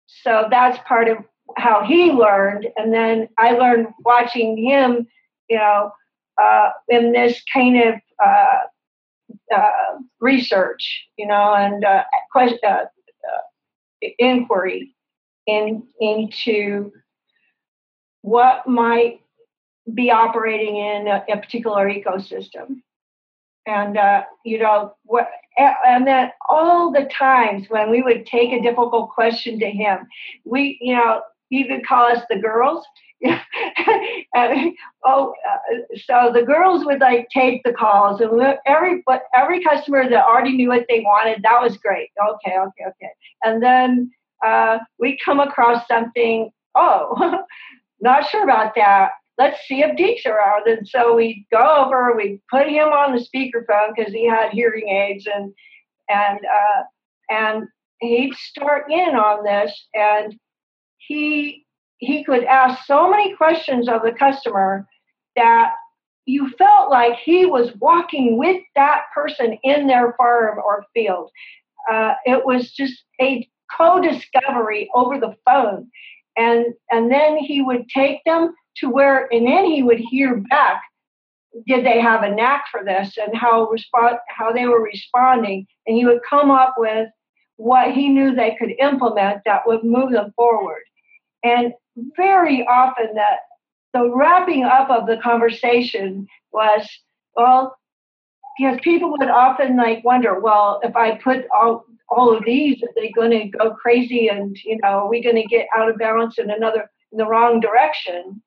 so 0.08 0.48
that's 0.50 0.80
part 0.88 1.08
of 1.10 1.18
how 1.56 1.84
he 1.84 2.12
learned. 2.12 2.68
And 2.76 2.94
then 2.94 3.30
I 3.38 3.52
learned 3.52 3.88
watching 4.04 4.58
him, 4.58 5.08
you 5.50 5.58
know, 5.58 5.92
uh, 6.42 6.70
in 6.90 7.12
this 7.12 7.42
kind 7.54 7.82
of 7.82 7.96
uh, 8.24 9.56
uh, 9.56 10.00
research, 10.20 11.08
you 11.18 11.28
know, 11.28 11.54
and 11.56 11.84
uh, 11.84 12.04
question, 12.32 12.60
uh, 12.66 12.86
uh, 12.86 14.08
inquiry 14.20 14.96
in, 15.46 15.84
into 16.00 16.92
what 18.22 18.68
might 18.68 19.22
be 19.94 20.12
operating 20.12 20.78
in 20.78 21.08
a, 21.08 21.24
a 21.30 21.38
particular 21.38 21.90
ecosystem. 21.90 22.82
And, 23.66 23.98
you 24.46 24.60
know, 24.60 24.94
what, 25.04 25.28
and 25.58 26.08
then 26.08 26.32
all 26.48 26.92
the 26.92 27.10
times 27.12 27.66
when 27.70 27.92
we 27.92 28.02
would 28.02 28.26
take 28.26 28.54
a 28.54 28.62
difficult 28.62 29.10
question 29.10 29.60
to 29.60 29.70
him, 29.70 30.08
we, 30.46 30.78
you 30.80 30.96
know, 30.96 31.22
he 31.50 31.68
could 31.68 31.86
call 31.86 32.06
us 32.06 32.24
the 32.30 32.40
girls. 32.40 32.86
oh, 35.06 35.34
uh, 35.50 35.96
so 36.06 36.32
the 36.34 36.44
girls 36.46 36.86
would 36.86 37.00
like 37.00 37.28
take 37.34 37.64
the 37.64 37.74
calls, 37.74 38.22
and 38.22 38.42
every 38.66 39.02
but 39.06 39.24
every 39.34 39.64
customer 39.64 40.08
that 40.10 40.26
already 40.26 40.56
knew 40.56 40.70
what 40.70 40.86
they 40.88 41.00
wanted, 41.02 41.42
that 41.44 41.62
was 41.62 41.78
great. 41.78 42.10
Okay, 42.22 42.58
okay, 42.58 42.84
okay. 42.88 43.12
And 43.44 43.62
then 43.62 44.12
uh, 44.46 44.80
we 45.00 45.18
come 45.24 45.40
across 45.40 45.88
something. 45.88 46.52
Oh, 46.76 47.44
not 48.02 48.30
sure 48.30 48.44
about 48.44 48.76
that 48.76 49.10
let's 49.38 49.58
see 49.68 49.82
if 49.82 49.96
Deke's 49.96 50.26
around. 50.26 50.68
And 50.68 50.88
so 50.88 51.16
we 51.16 51.46
go 51.52 51.86
over, 51.86 52.16
we 52.16 52.42
put 52.50 52.68
him 52.68 52.88
on 52.90 53.16
the 53.16 53.22
speakerphone 53.22 53.94
because 53.96 54.12
he 54.12 54.28
had 54.28 54.52
hearing 54.52 54.90
aids, 54.90 55.28
and 55.28 55.54
and 56.10 56.40
uh, 56.40 56.84
and 57.30 57.68
he'd 58.00 58.34
start 58.36 58.92
in 58.92 59.16
on 59.16 59.44
this, 59.44 59.88
and 59.94 60.36
he 60.98 61.66
he 61.98 62.24
could 62.24 62.44
ask 62.44 62.86
so 62.86 63.10
many 63.10 63.36
questions 63.36 63.88
of 63.88 64.02
the 64.04 64.12
customer 64.12 64.88
that 65.36 65.72
you 66.26 66.50
felt 66.58 66.90
like 66.90 67.18
he 67.18 67.46
was 67.46 67.72
walking 67.80 68.38
with 68.38 68.62
that 68.76 69.04
person 69.14 69.58
in 69.64 69.88
their 69.88 70.14
farm 70.18 70.60
or 70.64 70.86
field. 70.94 71.32
Uh, 71.92 72.14
it 72.26 72.46
was 72.46 72.72
just 72.72 73.04
a 73.22 73.48
co-discovery 73.76 74.90
over 74.94 75.20
the 75.20 75.36
phone, 75.46 75.90
and 76.36 76.66
and 76.92 77.12
then 77.12 77.38
he 77.38 77.62
would 77.62 77.88
take 77.90 78.24
them 78.26 78.54
to 78.78 78.90
where, 78.90 79.32
and 79.34 79.48
then 79.48 79.66
he 79.66 79.82
would 79.84 80.00
hear 80.00 80.38
back, 80.50 80.82
did 81.66 81.86
they 81.86 82.00
have 82.00 82.24
a 82.24 82.36
knack 82.36 82.66
for 82.70 82.84
this 82.84 83.18
and 83.18 83.36
how 83.36 83.68
respond, 83.70 84.18
how 84.28 84.52
they 84.52 84.68
were 84.68 84.84
responding, 84.84 85.66
and 85.88 85.98
he 85.98 86.06
would 86.06 86.20
come 86.30 86.52
up 86.52 86.76
with 86.78 87.08
what 87.56 87.92
he 87.92 88.10
knew 88.10 88.36
they 88.36 88.56
could 88.60 88.72
implement 88.80 89.42
that 89.46 89.66
would 89.66 89.84
move 89.84 90.12
them 90.12 90.32
forward. 90.36 90.84
And 91.44 91.74
very 92.16 92.66
often 92.68 93.14
that 93.16 93.40
the 93.94 94.12
wrapping 94.14 94.64
up 94.64 94.90
of 94.90 95.08
the 95.08 95.18
conversation 95.18 96.28
was, 96.52 96.88
well, 97.36 97.76
because 98.58 98.80
people 98.82 99.12
would 99.12 99.30
often 99.30 99.78
like 99.78 100.04
wonder, 100.04 100.40
well, 100.40 100.80
if 100.84 100.96
I 100.96 101.18
put 101.18 101.46
all 101.54 101.86
all 102.10 102.36
of 102.36 102.46
these, 102.46 102.82
are 102.84 102.90
they 102.96 103.12
going 103.12 103.32
to 103.32 103.58
go 103.58 103.72
crazy? 103.72 104.30
And 104.30 104.56
you 104.64 104.78
know, 104.82 104.90
are 104.90 105.10
we 105.10 105.22
going 105.22 105.36
to 105.36 105.44
get 105.44 105.68
out 105.76 105.90
of 105.90 105.98
balance 105.98 106.38
in 106.40 106.50
another 106.50 106.90
in 107.12 107.18
the 107.18 107.28
wrong 107.28 107.60
direction? 107.60 108.42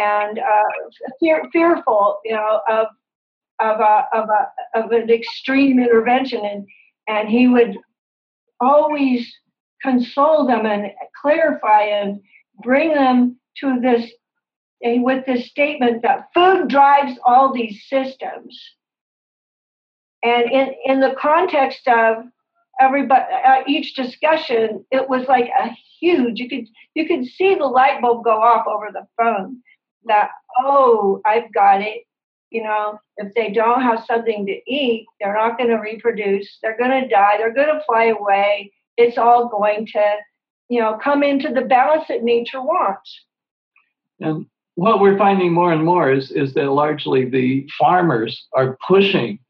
and 0.00 0.38
uh, 0.38 1.10
fear, 1.18 1.42
fearful, 1.52 2.18
you 2.24 2.32
know, 2.32 2.60
of 2.68 2.86
of 3.60 3.80
a, 3.80 4.04
of 4.14 4.28
a 4.28 4.78
of 4.78 4.92
an 4.92 5.10
extreme 5.10 5.78
intervention, 5.78 6.44
and 6.44 6.66
and 7.08 7.28
he 7.28 7.46
would 7.46 7.76
always 8.60 9.30
console 9.82 10.46
them 10.46 10.66
and 10.66 10.90
clarify 11.20 11.82
and 11.82 12.20
bring 12.62 12.94
them 12.94 13.38
to 13.58 13.80
this 13.80 14.10
with 14.82 15.26
this 15.26 15.48
statement 15.48 16.02
that 16.02 16.28
food 16.32 16.68
drives 16.68 17.18
all 17.24 17.52
these 17.52 17.84
systems. 17.88 18.58
And 20.22 20.50
in, 20.50 20.74
in 20.84 21.00
the 21.00 21.14
context 21.20 21.86
of 21.86 22.24
everybody, 22.80 23.24
uh, 23.46 23.62
each 23.66 23.94
discussion, 23.94 24.84
it 24.90 25.08
was 25.08 25.26
like 25.28 25.48
a 25.48 25.70
huge. 26.00 26.40
You 26.40 26.48
could 26.48 26.66
you 26.94 27.06
could 27.06 27.26
see 27.26 27.54
the 27.54 27.66
light 27.66 28.00
bulb 28.00 28.24
go 28.24 28.40
off 28.40 28.66
over 28.66 28.88
the 28.92 29.06
phone 29.16 29.62
that, 30.06 30.30
oh, 30.58 31.20
I've 31.24 31.52
got 31.52 31.82
it. 31.82 32.04
You 32.50 32.64
know, 32.64 32.98
if 33.16 33.32
they 33.34 33.50
don't 33.52 33.82
have 33.82 34.04
something 34.06 34.44
to 34.46 34.60
eat, 34.66 35.06
they're 35.20 35.36
not 35.36 35.56
going 35.56 35.70
to 35.70 35.76
reproduce. 35.76 36.58
They're 36.62 36.76
going 36.76 37.02
to 37.02 37.08
die. 37.08 37.36
They're 37.38 37.54
going 37.54 37.68
to 37.68 37.84
fly 37.86 38.06
away. 38.06 38.72
It's 38.96 39.18
all 39.18 39.48
going 39.48 39.86
to, 39.86 40.16
you 40.70 40.80
know, 40.80 40.98
come 41.02 41.22
into 41.22 41.52
the 41.52 41.62
balance 41.62 42.04
that 42.08 42.22
nature 42.22 42.62
wants. 42.62 43.20
And 44.20 44.46
what 44.76 45.00
we're 45.00 45.18
finding 45.18 45.52
more 45.52 45.72
and 45.72 45.84
more 45.84 46.10
is, 46.10 46.30
is 46.30 46.54
that 46.54 46.70
largely 46.70 47.28
the 47.28 47.68
farmers 47.78 48.46
are 48.54 48.78
pushing 48.86 49.40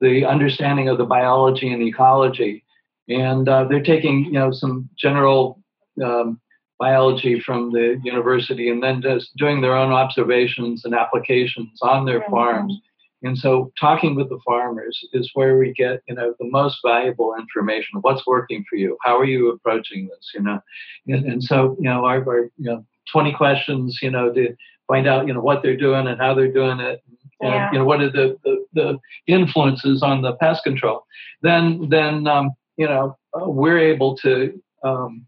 the 0.00 0.24
understanding 0.24 0.88
of 0.88 0.96
the 0.96 1.04
biology 1.04 1.70
and 1.70 1.82
ecology. 1.82 2.64
And 3.08 3.46
uh, 3.48 3.64
they're 3.64 3.82
taking, 3.82 4.24
you 4.24 4.32
know, 4.32 4.52
some 4.52 4.88
general 4.98 5.62
um, 6.02 6.40
biology 6.78 7.40
from 7.40 7.72
the 7.72 8.00
university 8.02 8.70
and 8.70 8.82
then 8.82 9.02
just 9.02 9.36
doing 9.36 9.60
their 9.60 9.76
own 9.76 9.92
observations 9.92 10.86
and 10.86 10.94
applications 10.94 11.78
on 11.82 12.06
their 12.06 12.20
mm-hmm. 12.20 12.32
farms. 12.32 12.80
And 13.22 13.36
so 13.36 13.70
talking 13.78 14.14
with 14.14 14.28
the 14.28 14.40
farmers 14.44 14.98
is 15.12 15.30
where 15.34 15.58
we 15.58 15.72
get, 15.72 16.02
you 16.08 16.14
know, 16.14 16.34
the 16.38 16.48
most 16.50 16.78
valuable 16.84 17.34
information. 17.38 18.00
What's 18.00 18.26
working 18.26 18.64
for 18.68 18.76
you? 18.76 18.96
How 19.02 19.18
are 19.18 19.24
you 19.24 19.50
approaching 19.50 20.08
this? 20.08 20.30
You 20.34 20.42
know, 20.42 20.60
and, 21.06 21.24
and 21.26 21.42
so, 21.42 21.76
you 21.78 21.84
know, 21.84 22.04
our, 22.04 22.26
our, 22.26 22.44
you 22.56 22.70
know, 22.70 22.84
20 23.12 23.32
questions, 23.34 23.98
you 24.00 24.10
know, 24.10 24.32
to 24.32 24.54
find 24.88 25.06
out, 25.06 25.26
you 25.26 25.34
know, 25.34 25.40
what 25.40 25.62
they're 25.62 25.76
doing 25.76 26.06
and 26.06 26.20
how 26.20 26.34
they're 26.34 26.52
doing 26.52 26.80
it. 26.80 27.02
And, 27.40 27.54
yeah. 27.54 27.72
you 27.72 27.78
know, 27.78 27.84
what 27.84 28.00
are 28.00 28.10
the, 28.10 28.36
the, 28.44 28.64
the, 28.74 28.98
influences 29.26 30.02
on 30.02 30.22
the 30.22 30.34
pest 30.36 30.62
control? 30.64 31.06
Then, 31.42 31.88
then, 31.88 32.26
um, 32.26 32.50
you 32.76 32.86
know, 32.86 33.16
uh, 33.34 33.48
we're 33.48 33.78
able 33.78 34.16
to, 34.18 34.60
um, 34.82 35.26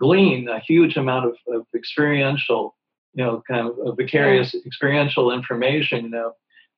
glean 0.00 0.48
a 0.48 0.60
huge 0.60 0.96
amount 0.96 1.26
of, 1.26 1.36
of 1.54 1.66
experiential, 1.74 2.76
you 3.14 3.24
know, 3.24 3.42
kind 3.48 3.66
of 3.66 3.96
vicarious 3.96 4.54
experiential 4.66 5.30
information, 5.30 6.04
you 6.04 6.10
know, 6.10 6.32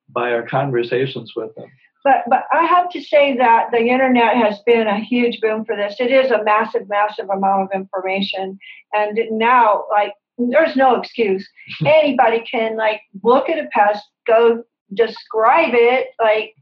by 0.09 0.31
our 0.31 0.43
conversations 0.43 1.33
with 1.35 1.53
them. 1.55 1.69
but 2.03 2.23
but 2.29 2.43
I 2.51 2.65
have 2.65 2.89
to 2.91 3.01
say 3.01 3.35
that 3.37 3.71
the 3.71 3.79
internet 3.79 4.35
has 4.35 4.59
been 4.65 4.87
a 4.87 4.99
huge 4.99 5.39
boom 5.41 5.65
for 5.65 5.75
this. 5.75 5.95
It 5.99 6.11
is 6.11 6.31
a 6.31 6.43
massive, 6.43 6.87
massive 6.87 7.29
amount 7.29 7.63
of 7.63 7.69
information, 7.73 8.57
and 8.93 9.19
now 9.31 9.85
like 9.91 10.13
there's 10.37 10.75
no 10.75 10.95
excuse. 10.95 11.47
Anybody 11.85 12.43
can 12.49 12.77
like 12.77 13.01
look 13.23 13.49
at 13.49 13.59
a 13.59 13.67
pest, 13.71 14.03
go 14.25 14.63
describe 14.93 15.73
it 15.73 16.07
like 16.19 16.53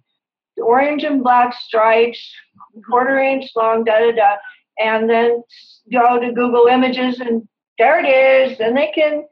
orange 0.58 1.04
and 1.04 1.22
black 1.22 1.54
stripes, 1.54 2.34
quarter 2.90 3.20
inch 3.20 3.50
long, 3.56 3.84
da 3.84 4.00
da 4.00 4.12
da, 4.12 4.36
and 4.80 5.10
then 5.10 5.44
go 5.92 6.20
to 6.20 6.32
Google 6.32 6.68
Images 6.68 7.20
and 7.20 7.48
there 7.78 8.04
it 8.04 8.08
is. 8.08 8.58
Then 8.58 8.74
they 8.74 8.92
can, 8.94 9.26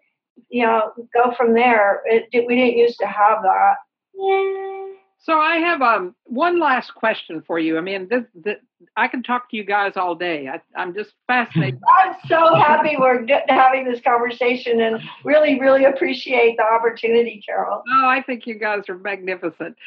you 0.50 0.66
know, 0.66 0.92
go 1.14 1.34
from 1.36 1.54
there. 1.54 2.02
It, 2.06 2.26
it, 2.32 2.46
we 2.46 2.56
didn't 2.56 2.78
used 2.78 3.00
to 3.00 3.08
have 3.08 3.42
that. 3.44 3.76
So 5.24 5.40
I 5.40 5.56
have 5.58 5.82
um, 5.82 6.16
one 6.26 6.60
last 6.60 6.94
question 6.96 7.42
for 7.48 7.58
you. 7.58 7.78
I 7.78 7.82
mean, 7.82 8.10
this, 8.10 8.24
this, 8.36 8.58
I 8.98 9.08
can 9.08 9.24
talk 9.24 9.50
to 9.52 9.56
you 9.56 9.64
guys 9.64 9.94
all 9.96 10.16
day. 10.16 10.50
I, 10.50 10.82
am 10.82 10.94
just 10.94 11.14
fascinated. 11.28 11.80
I'm 12.04 12.16
so 12.28 12.56
happy 12.56 12.98
we're 13.00 13.26
having 13.48 13.90
this 13.90 14.02
conversation 14.02 14.82
and 14.82 15.02
really, 15.24 15.62
really 15.62 15.86
appreciate 15.86 16.58
the 16.58 16.64
opportunity, 16.64 17.42
Carol. 17.46 17.84
Oh, 17.88 18.06
I 18.06 18.22
think 18.22 18.46
you 18.46 18.56
guys 18.56 18.90
are 18.90 18.98
magnificent. 18.98 19.78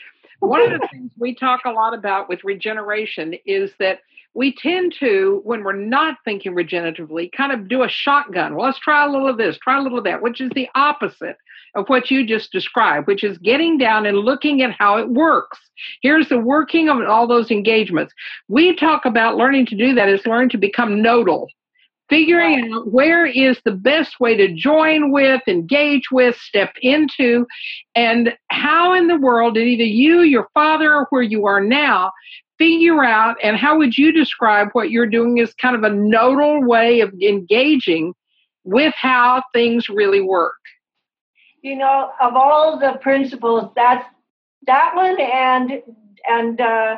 One 0.41 0.63
of 0.63 0.81
the 0.81 0.89
things 0.93 1.11
we 1.19 1.35
talk 1.35 1.67
a 1.67 1.71
lot 1.71 1.93
about 1.93 2.31
with 2.31 2.43
regeneration 2.43 3.35
is 3.45 3.73
that 3.79 4.01
we 4.37 4.55
tend 4.55 4.95
to, 5.01 5.41
when 5.45 5.65
we're 5.65 5.73
not 5.73 6.19
thinking 6.25 6.55
regeneratively, 6.55 7.33
kind 7.33 7.53
of 7.53 7.69
do 7.69 7.83
a 7.83 7.89
shotgun. 7.89 8.55
Well, 8.55 8.67
let's 8.67 8.79
try 8.79 9.07
a 9.07 9.11
little 9.11 9.29
of 9.29 9.39
this, 9.39 9.57
try 9.57 9.79
a 9.79 9.83
little 9.83 9.99
of 9.99 10.05
that, 10.05 10.21
which 10.21 10.43
is 10.43 10.51
the 10.55 10.69
opposite 10.75 11.39
of 11.75 11.89
what 11.89 12.11
you 12.11 12.27
just 12.27 12.53
described, 12.53 13.07
which 13.07 13.25
is 13.25 13.39
getting 13.39 13.79
down 13.79 14.05
and 14.05 14.19
looking 14.19 14.61
at 14.61 14.73
how 14.73 14.99
it 14.99 15.09
works. 15.09 15.59
Here's 16.03 16.29
the 16.29 16.39
working 16.39 16.91
of 16.91 17.01
all 17.09 17.27
those 17.27 17.51
engagements. 17.51 18.13
We 18.49 18.77
talk 18.77 19.07
about 19.07 19.37
learning 19.37 19.67
to 19.67 19.77
do 19.77 19.95
that 19.95 20.09
is 20.09 20.27
learning 20.27 20.51
to 20.51 20.59
become 20.59 21.01
nodal 21.01 21.49
figuring 22.09 22.73
out 22.73 22.93
where 22.93 23.27
is 23.27 23.59
the 23.65 23.73
best 23.73 24.21
way 24.21 24.37
to 24.37 24.55
join 24.55 25.11
with, 25.11 25.43
engage 25.49 26.11
with, 26.13 26.37
step 26.37 26.73
into, 26.81 27.45
and 27.97 28.33
how 28.49 28.95
in 28.95 29.09
the 29.09 29.19
world 29.19 29.55
did 29.55 29.67
either 29.67 29.83
you, 29.83 30.21
your 30.21 30.49
father, 30.55 30.95
or 30.95 31.07
where 31.11 31.23
you 31.23 31.47
are 31.47 31.61
now 31.61 32.13
figure 32.59 33.05
out, 33.05 33.37
and 33.43 33.57
how 33.57 33.79
would 33.79 33.97
you 33.97 34.13
describe 34.13 34.69
what 34.73 34.91
you're 34.91 35.07
doing 35.07 35.41
as 35.41 35.55
kind 35.55 35.77
of 35.77 35.83
a 35.83 35.95
nodal 35.95 36.63
way 36.63 37.01
of 37.01 37.13
engaging 37.21 38.15
with 38.65 38.95
how 38.95 39.43
things 39.53 39.89
really 39.89 40.21
work? 40.21 40.57
You 41.63 41.77
know, 41.77 42.11
of 42.21 42.35
all 42.35 42.79
the 42.79 42.99
principles, 43.01 43.71
that's 43.75 44.05
that 44.67 44.95
one 44.95 45.21
and 45.21 45.83
and 46.29 46.61
uh, 46.61 46.97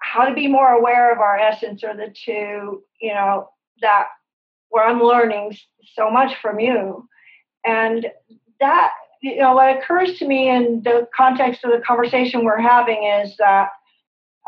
how 0.00 0.24
to 0.24 0.34
be 0.34 0.46
more 0.46 0.72
aware 0.72 1.12
of 1.12 1.18
our 1.18 1.38
essence 1.38 1.82
are 1.84 1.96
the 1.96 2.14
two, 2.24 2.82
you 3.00 3.14
know, 3.14 3.48
that 3.80 4.08
where 4.70 4.86
I'm 4.86 5.02
learning 5.02 5.56
so 5.94 6.10
much 6.10 6.36
from 6.40 6.60
you. 6.60 7.08
And 7.64 8.06
that, 8.60 8.90
you 9.22 9.38
know, 9.38 9.54
what 9.54 9.76
occurs 9.76 10.18
to 10.18 10.26
me 10.26 10.48
in 10.48 10.82
the 10.82 11.08
context 11.16 11.64
of 11.64 11.70
the 11.70 11.84
conversation 11.84 12.44
we're 12.44 12.60
having 12.60 13.04
is 13.04 13.36
that 13.38 13.68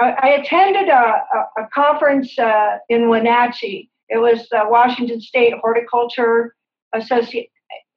I, 0.01 0.29
attended 0.31 0.89
a, 0.89 0.93
a, 0.95 1.63
a 1.63 1.69
conference 1.75 2.39
uh, 2.39 2.79
in 2.89 3.09
Wenatchee. 3.09 3.91
It 4.09 4.19
was 4.19 4.49
the 4.51 4.63
Washington 4.67 5.21
State 5.21 5.55
Horticulture 5.61 6.55
Associ- 6.95 7.51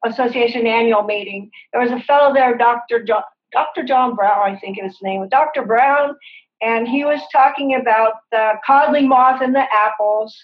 Association 0.06 0.68
annual 0.68 1.04
meeting. 1.04 1.50
There 1.72 1.82
was 1.82 1.92
a 1.92 2.00
fellow 2.02 2.34
there, 2.34 2.58
Dr. 2.58 3.04
John, 3.04 3.24
Dr. 3.52 3.84
John 3.84 4.16
Brown, 4.16 4.38
I 4.42 4.58
think 4.58 4.80
his 4.80 4.98
name 5.02 5.22
was 5.22 5.30
Dr. 5.30 5.64
Brown, 5.64 6.16
and 6.62 6.88
he 6.88 7.06
was 7.06 7.22
talking 7.32 7.76
about 7.76 8.14
the 8.32 8.54
codling 8.66 9.08
moth 9.08 9.42
and 9.42 9.56
the 9.56 9.66
apples 9.72 10.36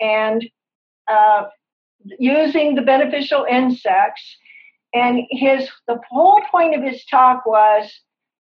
and 0.00 0.44
uh, 1.08 1.44
using 2.18 2.74
the 2.74 2.82
beneficial 2.82 3.46
insects. 3.50 4.22
And 4.92 5.20
his 5.30 5.68
the 5.86 6.00
whole 6.10 6.42
point 6.50 6.74
of 6.74 6.82
his 6.82 7.04
talk 7.04 7.46
was 7.46 7.90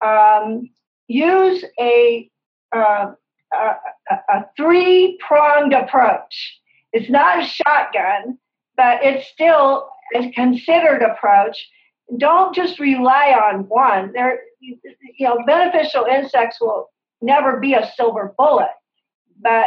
um, 0.05 0.71
use 1.09 1.65
a, 1.81 2.31
a, 2.73 3.15
a 3.53 4.45
three 4.57 5.19
pronged 5.27 5.73
approach. 5.73 6.61
It's 6.93 7.11
not 7.11 7.43
a 7.43 7.47
shotgun, 7.47 8.39
but 8.77 9.05
it's 9.05 9.29
still 9.29 9.89
a 10.15 10.31
considered 10.33 11.03
approach. 11.03 11.69
Don't 12.17 12.55
just 12.55 12.79
rely 12.79 13.33
on 13.33 13.69
one. 13.69 14.13
There, 14.13 14.41
you 14.61 14.79
know, 15.21 15.39
beneficial 15.47 16.05
insects 16.05 16.59
will 16.61 16.89
never 17.21 17.61
be 17.61 17.75
a 17.75 17.91
silver 17.97 18.35
bullet, 18.39 18.71
but 19.41 19.67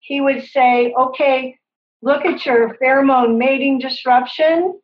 he 0.00 0.20
would 0.20 0.44
say, 0.46 0.92
okay, 0.98 1.58
look 2.00 2.24
at 2.24 2.44
your 2.46 2.76
pheromone 2.82 3.36
mating 3.36 3.78
disruption, 3.78 4.80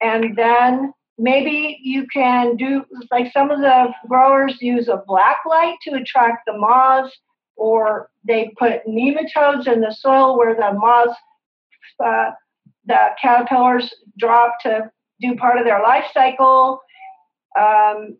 and 0.00 0.36
then 0.36 0.92
maybe 1.18 1.78
you 1.82 2.06
can 2.12 2.56
do 2.56 2.84
like 3.10 3.32
some 3.32 3.50
of 3.50 3.60
the 3.60 3.92
growers 4.08 4.56
use 4.60 4.88
a 4.88 5.02
black 5.06 5.38
light 5.46 5.76
to 5.82 5.94
attract 5.94 6.46
the 6.46 6.56
moths, 6.56 7.16
or 7.56 8.10
they 8.24 8.52
put 8.58 8.86
nematodes 8.86 9.66
in 9.66 9.80
the 9.80 9.92
soil 9.92 10.38
where 10.38 10.54
the 10.54 10.72
moths, 10.72 11.18
uh, 12.04 12.30
the 12.86 13.08
caterpillars 13.20 13.92
drop 14.16 14.54
to 14.62 14.90
do 15.20 15.34
part 15.36 15.58
of 15.58 15.64
their 15.64 15.82
life 15.82 16.04
cycle. 16.14 16.80
Um, 17.58 18.16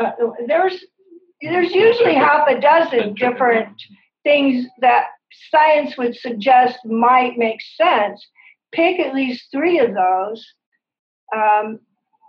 uh, 0.00 0.10
there's 0.46 0.84
there's 1.42 1.72
usually 1.72 2.14
half 2.14 2.48
a 2.48 2.58
dozen 2.58 3.14
different 3.14 3.68
things 4.24 4.66
that 4.80 5.04
science 5.50 5.96
would 5.98 6.16
suggest 6.16 6.78
might 6.86 7.36
make 7.36 7.60
sense, 7.76 8.26
pick 8.72 8.98
at 8.98 9.14
least 9.14 9.48
three 9.52 9.78
of 9.78 9.94
those 9.94 10.44
um, 11.34 11.80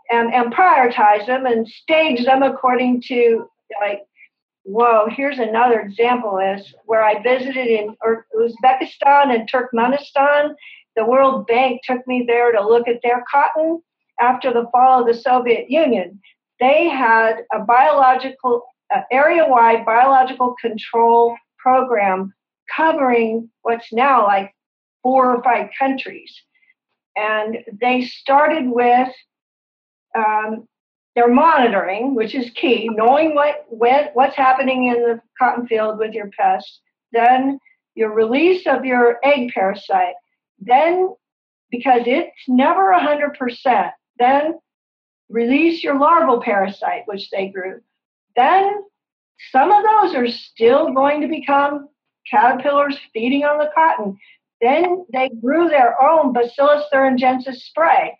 and, 0.09 0.33
and 0.33 0.53
prioritize 0.53 1.25
them 1.25 1.45
and 1.45 1.67
stage 1.67 2.25
them 2.25 2.43
according 2.43 3.01
to 3.01 3.49
like 3.81 4.01
whoa 4.63 5.07
here's 5.09 5.39
another 5.39 5.79
example 5.79 6.37
is 6.39 6.73
where 6.85 7.03
i 7.03 7.21
visited 7.21 7.67
in 7.67 7.95
uzbekistan 8.35 9.33
and 9.33 9.49
turkmenistan 9.49 10.53
the 10.95 11.05
world 11.05 11.45
bank 11.47 11.81
took 11.83 12.05
me 12.07 12.23
there 12.27 12.51
to 12.51 12.65
look 12.65 12.87
at 12.87 13.01
their 13.03 13.23
cotton 13.31 13.81
after 14.19 14.51
the 14.51 14.67
fall 14.71 15.01
of 15.01 15.07
the 15.07 15.13
soviet 15.13 15.69
union 15.69 16.19
they 16.59 16.89
had 16.89 17.43
a 17.53 17.59
biological 17.59 18.63
uh, 18.93 19.01
area-wide 19.11 19.85
biological 19.85 20.55
control 20.61 21.35
program 21.57 22.33
covering 22.75 23.49
what's 23.61 23.91
now 23.91 24.25
like 24.25 24.53
four 25.03 25.35
or 25.35 25.43
five 25.43 25.69
countries. 25.77 26.33
And 27.15 27.59
they 27.81 28.03
started 28.03 28.69
with 28.69 29.09
um, 30.17 30.67
their 31.15 31.27
monitoring, 31.27 32.15
which 32.15 32.35
is 32.35 32.49
key, 32.51 32.89
knowing 32.91 33.33
what 33.35 33.65
what's 33.69 34.35
happening 34.35 34.87
in 34.87 35.01
the 35.03 35.21
cotton 35.39 35.67
field 35.67 35.97
with 35.99 36.13
your 36.13 36.29
pest. 36.37 36.81
Then 37.11 37.59
your 37.95 38.13
release 38.13 38.67
of 38.67 38.85
your 38.85 39.17
egg 39.23 39.49
parasite. 39.53 40.13
Then, 40.59 41.15
because 41.71 42.03
it's 42.05 42.31
never 42.47 42.93
100%, 42.93 43.91
then 44.19 44.59
release 45.29 45.83
your 45.83 45.99
larval 45.99 46.41
parasite, 46.41 47.03
which 47.05 47.29
they 47.31 47.47
grew. 47.47 47.81
Then 48.35 48.83
some 49.51 49.71
of 49.71 49.83
those 49.83 50.15
are 50.15 50.27
still 50.27 50.93
going 50.93 51.21
to 51.21 51.27
become 51.27 51.89
caterpillars 52.29 52.97
feeding 53.13 53.43
on 53.43 53.57
the 53.57 53.71
cotton. 53.73 54.17
Then 54.61 55.05
they 55.11 55.29
grew 55.41 55.67
their 55.67 55.99
own 56.01 56.33
Bacillus 56.33 56.85
thuringiensis 56.93 57.57
spray. 57.57 58.17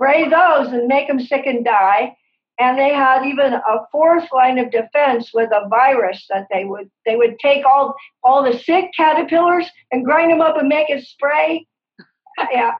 Spray 0.00 0.30
those 0.30 0.72
and 0.72 0.86
make 0.86 1.08
them 1.08 1.20
sick 1.20 1.44
and 1.44 1.62
die. 1.62 2.16
And 2.58 2.78
they 2.78 2.90
had 2.90 3.24
even 3.26 3.52
a 3.52 3.86
fourth 3.92 4.24
line 4.32 4.58
of 4.58 4.70
defense 4.70 5.30
with 5.34 5.50
a 5.52 5.68
virus 5.68 6.26
that 6.30 6.46
they 6.50 6.64
would 6.64 6.90
they 7.04 7.16
would 7.16 7.38
take 7.38 7.66
all 7.66 7.94
all 8.22 8.42
the 8.42 8.58
sick 8.58 8.86
caterpillars 8.96 9.66
and 9.92 10.04
grind 10.04 10.30
them 10.30 10.40
up 10.40 10.56
and 10.56 10.68
make 10.68 10.88
a 10.88 11.02
spray. 11.02 11.66
yeah. 12.50 12.74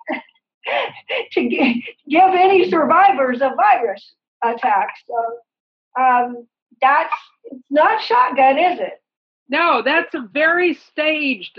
to 1.32 1.48
give, 1.48 1.76
give 2.08 2.34
any 2.34 2.70
survivors 2.70 3.40
a 3.40 3.54
virus 3.56 4.14
attack. 4.42 4.88
So 5.06 6.02
um, 6.02 6.46
that's 6.80 7.14
not 7.70 8.02
shotgun, 8.02 8.58
is 8.58 8.80
it? 8.80 9.02
No, 9.48 9.82
that's 9.82 10.14
a 10.14 10.28
very 10.32 10.74
staged. 10.74 11.58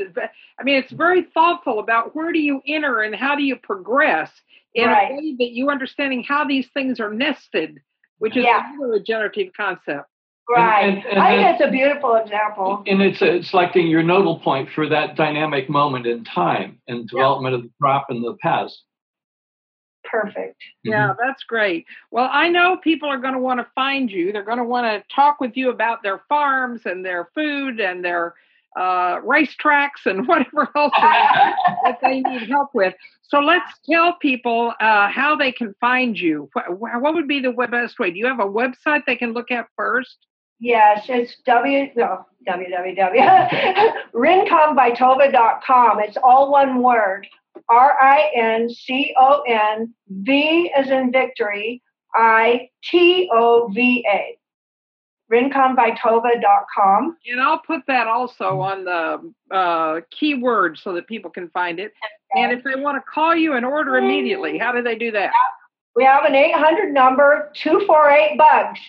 I 0.59 0.63
mean, 0.63 0.77
it's 0.77 0.93
very 0.93 1.23
thoughtful 1.33 1.79
about 1.79 2.15
where 2.15 2.31
do 2.31 2.39
you 2.39 2.61
enter 2.65 3.01
and 3.01 3.13
how 3.13 3.35
do 3.35 3.43
you 3.43 3.57
progress 3.57 4.31
in 4.73 4.87
right. 4.87 5.11
a 5.11 5.15
way 5.15 5.35
that 5.39 5.51
you 5.51 5.69
understanding 5.69 6.23
how 6.23 6.45
these 6.45 6.67
things 6.73 6.99
are 6.99 7.13
nested, 7.13 7.79
which 8.19 8.37
is 8.37 8.45
yeah. 8.45 8.71
another 8.73 8.93
regenerative 8.93 9.51
concept. 9.55 10.07
Right. 10.49 10.81
And, 10.81 10.97
and, 10.97 11.07
and 11.07 11.19
I 11.19 11.35
think 11.35 11.59
that's 11.59 11.69
a 11.69 11.71
beautiful 11.71 12.15
example. 12.15 12.83
And 12.85 13.01
it's, 13.01 13.49
selecting 13.49 13.87
your 13.87 14.03
nodal 14.03 14.39
point 14.39 14.69
for 14.73 14.89
that 14.89 15.15
dynamic 15.15 15.69
moment 15.69 16.07
in 16.07 16.23
time 16.25 16.79
and 16.87 17.07
development 17.07 17.53
yeah. 17.53 17.57
of 17.57 17.63
the 17.63 17.69
crop 17.79 18.07
in 18.09 18.21
the 18.21 18.35
past. 18.41 18.83
perfect. 20.03 20.61
Yeah, 20.83 21.09
Mm-hmm. 21.09 21.19
that's 21.25 21.43
great. 21.43 21.85
Well, 22.11 22.29
I 22.31 22.49
know 22.49 22.77
people 22.77 23.07
are 23.07 23.19
going 23.19 23.33
to 23.33 23.39
want 23.39 23.59
to 23.59 23.67
find 23.75 24.11
you. 24.11 24.31
They're 24.31 24.43
going 24.43 24.57
to 24.57 24.63
want 24.63 24.85
to 24.85 25.15
talk 25.15 25.39
with 25.39 25.55
you 25.55 25.69
about 25.69 26.03
their 26.03 26.21
farms 26.27 26.81
and 26.85 27.05
their 27.05 27.29
food 27.33 27.79
and 27.79 28.03
their 28.03 28.33
uh, 28.75 29.19
racetracks 29.21 30.05
and 30.05 30.27
whatever 30.27 30.69
else 30.75 30.93
that 30.97 31.97
they 32.01 32.21
need 32.21 32.49
help 32.49 32.69
with. 32.73 32.93
So 33.23 33.39
let's 33.39 33.71
tell 33.89 34.13
people 34.13 34.73
uh, 34.79 35.07
how 35.09 35.35
they 35.35 35.51
can 35.51 35.73
find 35.79 36.19
you. 36.19 36.49
What, 36.53 37.01
what 37.01 37.13
would 37.13 37.27
be 37.27 37.39
the 37.39 37.51
best 37.51 37.99
way? 37.99 38.11
Do 38.11 38.19
you 38.19 38.27
have 38.27 38.39
a 38.39 38.45
website 38.45 39.03
they 39.05 39.15
can 39.15 39.33
look 39.33 39.51
at 39.51 39.67
first? 39.75 40.17
Yes, 40.59 41.05
it's 41.09 41.37
w 41.45 41.87
no, 41.95 42.25
www 42.47 43.93
rinconvitova.com. 44.13 45.99
It's 46.01 46.17
all 46.23 46.51
one 46.51 46.83
word. 46.83 47.27
R 47.67 47.97
I 47.99 48.31
N 48.35 48.69
C 48.69 49.13
O 49.17 49.41
N 49.47 49.93
V 50.09 50.71
as 50.75 50.89
in 50.89 51.11
victory, 51.11 51.81
I 52.13 52.69
T 52.83 53.29
O 53.33 53.69
V 53.73 54.05
A. 54.07 54.37
rinconvitova.com. 55.31 57.17
And 57.25 57.41
I'll 57.41 57.59
put 57.59 57.81
that 57.87 58.07
also 58.07 58.59
on 58.59 58.83
the 58.83 59.55
uh, 59.55 60.01
keyword 60.11 60.77
so 60.77 60.93
that 60.93 61.07
people 61.07 61.31
can 61.31 61.49
find 61.49 61.79
it. 61.79 61.93
And 62.35 62.51
if 62.51 62.63
they 62.63 62.75
want 62.75 62.97
to 62.97 63.11
call 63.11 63.35
you 63.35 63.53
and 63.53 63.65
order 63.65 63.97
immediately, 63.97 64.57
how 64.57 64.71
do 64.71 64.81
they 64.81 64.95
do 64.95 65.11
that? 65.11 65.31
We 65.95 66.03
have 66.05 66.25
an 66.25 66.35
800 66.35 66.93
number, 66.93 67.51
248 67.55 68.37
bugs. 68.37 68.79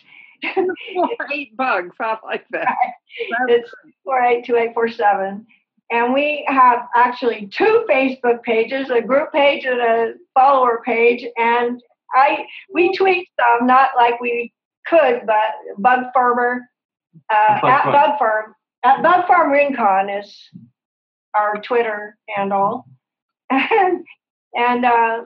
Four, 0.94 1.16
eight 1.32 1.56
bugs. 1.56 1.94
I 2.00 2.18
like 2.24 2.44
that. 2.50 2.68
It's 3.48 3.70
482847. 4.04 5.46
And 5.90 6.14
we 6.14 6.46
have 6.48 6.88
actually 6.96 7.50
two 7.54 7.84
Facebook 7.88 8.42
pages, 8.42 8.88
a 8.88 9.02
group 9.02 9.30
page 9.32 9.66
and 9.66 9.80
a 9.80 10.14
follower 10.32 10.80
page. 10.82 11.26
And 11.36 11.82
I 12.14 12.46
we 12.72 12.96
tweet 12.96 13.28
some, 13.38 13.66
not 13.66 13.90
like 13.94 14.18
we 14.18 14.50
could, 14.86 15.22
but 15.26 15.54
Bug 15.78 16.06
Farmer 16.14 16.60
uh, 17.30 17.60
Bug 17.60 17.70
at 17.70 17.82
Farm. 17.84 17.92
Bug 17.92 18.18
Farm 18.18 18.54
at 18.84 19.02
Bug 19.02 19.26
Farm 19.26 19.50
Rincon 19.52 20.08
is 20.10 20.36
our 21.34 21.56
Twitter 21.62 22.16
handle. 22.28 22.86
And 23.50 24.04
and 24.54 24.84
uh, 24.84 25.22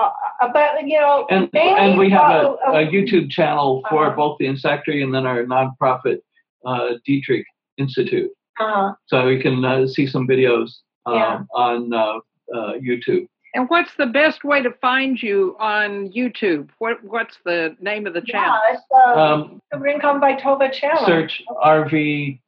uh, 0.00 0.10
but 0.52 0.86
you 0.86 0.98
know 1.00 1.26
And 1.30 1.48
and 1.54 1.98
we 1.98 2.10
have 2.10 2.30
a, 2.30 2.42
follow- 2.42 2.58
a 2.78 2.86
YouTube 2.86 3.30
channel 3.30 3.82
for 3.88 4.06
Uh-huh. 4.06 4.16
both 4.16 4.38
the 4.38 4.46
Insectary 4.46 5.02
and 5.02 5.14
then 5.14 5.24
our 5.26 5.44
nonprofit 5.44 6.18
uh, 6.66 6.94
Dietrick 7.08 7.44
Institute. 7.78 8.30
uh, 8.60 8.92
So 9.06 9.28
you 9.28 9.40
can 9.40 9.64
uh, 9.64 9.86
see 9.86 10.06
some 10.06 10.26
videos 10.28 10.70
um, 11.06 11.14
Yeah. 11.14 11.40
on 11.54 11.92
uh, 11.92 12.18
uh, 12.54 12.72
YouTube. 12.74 13.26
And 13.54 13.68
what's 13.70 13.94
the 13.96 14.06
best 14.06 14.42
way 14.42 14.62
to 14.62 14.72
find 14.80 15.22
you 15.22 15.56
on 15.60 16.10
YouTube? 16.12 16.70
What 16.78 17.02
What's 17.04 17.38
the 17.44 17.76
name 17.80 18.06
of 18.06 18.12
the 18.14 18.20
channel? 18.20 18.58
yeah, 18.68 18.74
it's 18.74 18.82
the 18.90 19.20
Um, 19.20 19.62
Rincon 19.78 20.20
Vitova 20.20 20.72
channel. 20.72 21.04
search 21.06 21.40
RV 21.62 22.40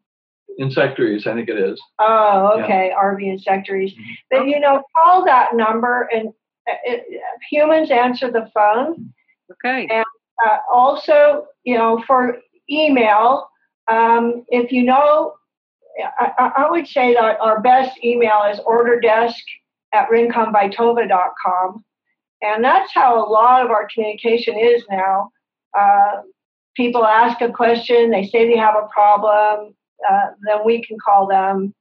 Insectaries, 0.58 1.26
I 1.26 1.34
think 1.34 1.48
it 1.50 1.58
is. 1.58 1.80
Oh, 1.98 2.56
Yeah. 2.56 2.64
okay, 2.64 2.92
RV 2.96 3.28
insectaries. 3.28 3.92
Mhm. 3.94 4.16
But 4.30 4.46
you 4.48 4.58
know, 4.58 4.82
call 4.96 5.24
that 5.26 5.54
number, 5.54 6.08
and 6.12 6.28
uh, 6.68 6.74
it, 6.84 7.04
humans 7.50 7.90
answer 7.90 8.30
the 8.30 8.46
phone. 8.54 9.12
Okay. 9.52 9.86
Uh, 9.88 10.58
also, 10.72 11.46
you 11.64 11.76
know, 11.76 12.02
for 12.06 12.38
email, 12.70 13.48
um, 13.88 14.44
if 14.48 14.72
you 14.72 14.82
know, 14.82 15.34
I, 16.18 16.32
I 16.38 16.52
I 16.64 16.70
would 16.70 16.86
say 16.88 17.14
that 17.14 17.38
our 17.40 17.60
best 17.60 18.02
email 18.02 18.42
is 18.50 18.58
orderdesk 18.60 19.34
at 19.92 20.08
rinconvitova.com. 20.10 21.84
And 22.42 22.62
that's 22.62 22.92
how 22.92 23.18
a 23.18 23.26
lot 23.28 23.64
of 23.64 23.70
our 23.70 23.88
communication 23.92 24.58
is 24.58 24.84
now. 24.90 25.30
Uh, 25.76 26.22
people 26.76 27.04
ask 27.04 27.40
a 27.40 27.50
question, 27.50 28.10
they 28.10 28.26
say 28.26 28.46
they 28.46 28.56
have 28.58 28.74
a 28.76 28.88
problem, 28.88 29.74
uh, 30.08 30.26
then 30.46 30.58
we 30.64 30.82
can 30.84 30.98
call 31.04 31.26
them. 31.26 31.74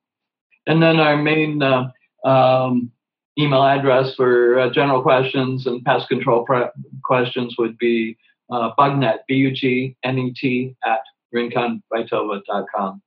And 0.67 0.81
then 0.81 0.99
our 0.99 1.17
main 1.17 1.61
uh, 1.61 1.91
um, 2.23 2.91
email 3.37 3.63
address 3.63 4.15
for 4.15 4.59
uh, 4.59 4.69
general 4.71 5.01
questions 5.01 5.67
and 5.67 5.83
pest 5.83 6.07
control 6.07 6.45
pre- 6.45 6.69
questions 7.03 7.55
would 7.57 7.77
be 7.77 8.17
uh, 8.51 8.71
bugnet, 8.77 9.19
B-U-G-N-E-T, 9.27 10.75
at 10.85 10.99
rinconvitova.com. 11.33 13.01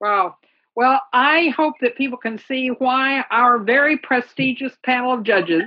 Wow. 0.00 0.36
Well, 0.74 1.00
I 1.12 1.48
hope 1.56 1.74
that 1.80 1.96
people 1.96 2.18
can 2.18 2.38
see 2.38 2.68
why 2.68 3.24
our 3.30 3.58
very 3.58 3.96
prestigious 3.98 4.76
panel 4.84 5.12
of 5.12 5.22
judges 5.24 5.62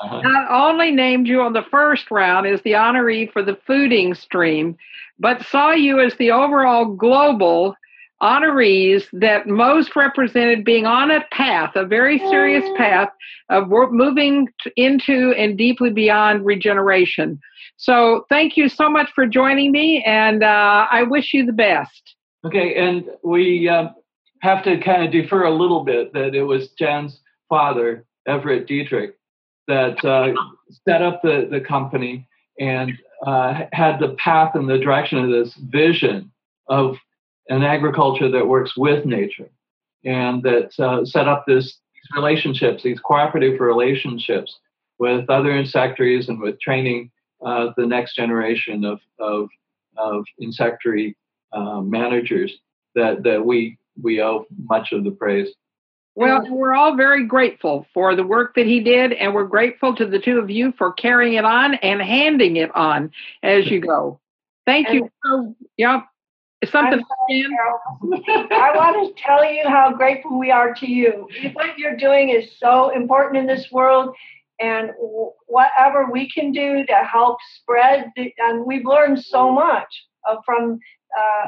Uh-huh. 0.00 0.20
not 0.24 0.50
only 0.50 0.90
named 0.90 1.26
you 1.26 1.40
on 1.42 1.52
the 1.52 1.64
first 1.70 2.10
round 2.10 2.46
as 2.46 2.60
the 2.62 2.72
honoree 2.72 3.30
for 3.32 3.42
the 3.42 3.56
fooding 3.68 4.16
stream, 4.16 4.76
but 5.18 5.42
saw 5.44 5.72
you 5.72 6.00
as 6.00 6.14
the 6.16 6.30
overall 6.30 6.84
global 6.84 7.74
honorees 8.22 9.06
that 9.12 9.46
most 9.46 9.94
represented 9.96 10.64
being 10.64 10.86
on 10.86 11.10
a 11.10 11.20
path, 11.32 11.74
a 11.76 11.84
very 11.84 12.18
serious 12.18 12.64
path 12.76 13.08
of 13.48 13.68
moving 13.68 14.48
into 14.76 15.32
and 15.36 15.56
deeply 15.56 15.90
beyond 15.90 16.44
regeneration. 16.44 17.40
So, 17.76 18.26
thank 18.28 18.56
you 18.56 18.68
so 18.68 18.88
much 18.90 19.10
for 19.14 19.26
joining 19.26 19.72
me, 19.72 20.02
and 20.04 20.42
uh, 20.42 20.86
I 20.90 21.02
wish 21.04 21.32
you 21.32 21.44
the 21.46 21.52
best. 21.52 22.14
Okay, 22.44 22.74
and 22.76 23.04
we 23.22 23.68
uh, 23.68 23.88
have 24.40 24.62
to 24.64 24.78
kind 24.80 25.04
of 25.04 25.12
defer 25.12 25.44
a 25.44 25.54
little 25.54 25.84
bit 25.84 26.12
that 26.12 26.34
it 26.34 26.42
was 26.42 26.68
Jan's 26.78 27.20
father, 27.48 28.04
Everett 28.26 28.68
Dietrick, 28.68 29.12
that 29.66 30.02
uh, 30.04 30.32
set 30.86 31.02
up 31.02 31.20
the, 31.22 31.48
the 31.50 31.60
company 31.60 32.26
and 32.58 32.92
uh, 33.26 33.64
had 33.72 33.98
the 33.98 34.16
path 34.22 34.54
and 34.54 34.68
the 34.68 34.78
direction 34.78 35.18
of 35.18 35.30
this 35.30 35.54
vision 35.70 36.30
of 36.68 36.96
an 37.48 37.62
agriculture 37.62 38.30
that 38.30 38.46
works 38.46 38.76
with 38.76 39.04
nature 39.04 39.50
and 40.04 40.42
that 40.42 40.70
uh, 40.78 41.04
set 41.04 41.28
up 41.28 41.44
this 41.46 41.78
these 41.94 42.16
relationships, 42.16 42.82
these 42.82 43.00
cooperative 43.00 43.60
relationships 43.60 44.58
with 44.98 45.28
other 45.28 45.56
insectaries 45.56 46.28
and 46.28 46.40
with 46.40 46.60
training 46.60 47.10
uh, 47.44 47.68
the 47.76 47.86
next 47.86 48.14
generation 48.16 48.84
of, 48.84 49.00
of, 49.18 49.48
of 49.96 50.24
insectary 50.38 51.16
uh, 51.52 51.80
managers 51.80 52.52
that, 52.94 53.22
that 53.22 53.44
we, 53.44 53.77
we 54.02 54.22
owe 54.22 54.46
much 54.64 54.92
of 54.92 55.04
the 55.04 55.10
praise. 55.10 55.48
Well, 56.14 56.44
we're 56.50 56.74
all 56.74 56.96
very 56.96 57.26
grateful 57.26 57.86
for 57.94 58.16
the 58.16 58.26
work 58.26 58.56
that 58.56 58.66
he 58.66 58.80
did, 58.80 59.12
and 59.12 59.32
we're 59.32 59.46
grateful 59.46 59.94
to 59.94 60.04
the 60.04 60.18
two 60.18 60.40
of 60.40 60.50
you 60.50 60.72
for 60.76 60.92
carrying 60.92 61.34
it 61.34 61.44
on 61.44 61.74
and 61.74 62.02
handing 62.02 62.56
it 62.56 62.74
on 62.74 63.12
as 63.44 63.70
you 63.70 63.80
go. 63.80 64.18
Thank 64.66 64.92
you. 64.92 65.08
So, 65.24 65.54
yeah, 65.76 66.02
is 66.60 66.70
something. 66.70 67.00
Jan? 67.30 67.46
I 68.50 68.72
want 68.74 69.16
to 69.16 69.22
tell 69.22 69.44
you 69.44 69.62
how 69.68 69.92
grateful 69.92 70.38
we 70.38 70.50
are 70.50 70.74
to 70.74 70.90
you. 70.90 71.28
What 71.52 71.78
you're 71.78 71.96
doing 71.96 72.30
is 72.30 72.58
so 72.58 72.90
important 72.90 73.36
in 73.36 73.46
this 73.46 73.70
world, 73.70 74.12
and 74.58 74.90
whatever 75.46 76.10
we 76.10 76.28
can 76.28 76.50
do 76.50 76.84
to 76.84 76.94
help 76.94 77.38
spread, 77.60 78.10
the, 78.16 78.34
and 78.38 78.66
we've 78.66 78.84
learned 78.84 79.22
so 79.24 79.52
much 79.52 80.04
uh, 80.28 80.36
from 80.44 80.80
uh, 81.16 81.46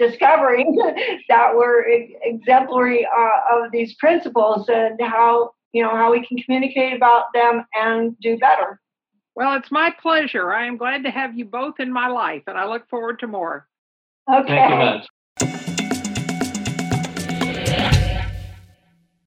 discovering 0.00 0.76
that 1.28 1.54
we're 1.54 1.86
e- 1.88 2.16
exemplary 2.22 3.06
uh, 3.06 3.56
of 3.64 3.70
these 3.70 3.94
principles 3.94 4.68
and 4.68 5.00
how 5.00 5.52
you 5.72 5.82
know 5.82 5.90
how 5.90 6.10
we 6.10 6.26
can 6.26 6.38
communicate 6.38 6.96
about 6.96 7.26
them 7.34 7.64
and 7.74 8.18
do 8.20 8.36
better. 8.38 8.80
Well, 9.36 9.56
it's 9.56 9.70
my 9.70 9.94
pleasure. 10.02 10.52
I 10.52 10.66
am 10.66 10.76
glad 10.76 11.04
to 11.04 11.10
have 11.10 11.38
you 11.38 11.44
both 11.44 11.78
in 11.78 11.92
my 11.92 12.08
life, 12.08 12.42
and 12.46 12.58
I 12.58 12.66
look 12.66 12.88
forward 12.88 13.20
to 13.20 13.26
more. 13.26 13.68
Okay. 14.32 14.46
Thank 14.46 14.70
you 14.70 14.76
much. 14.76 15.06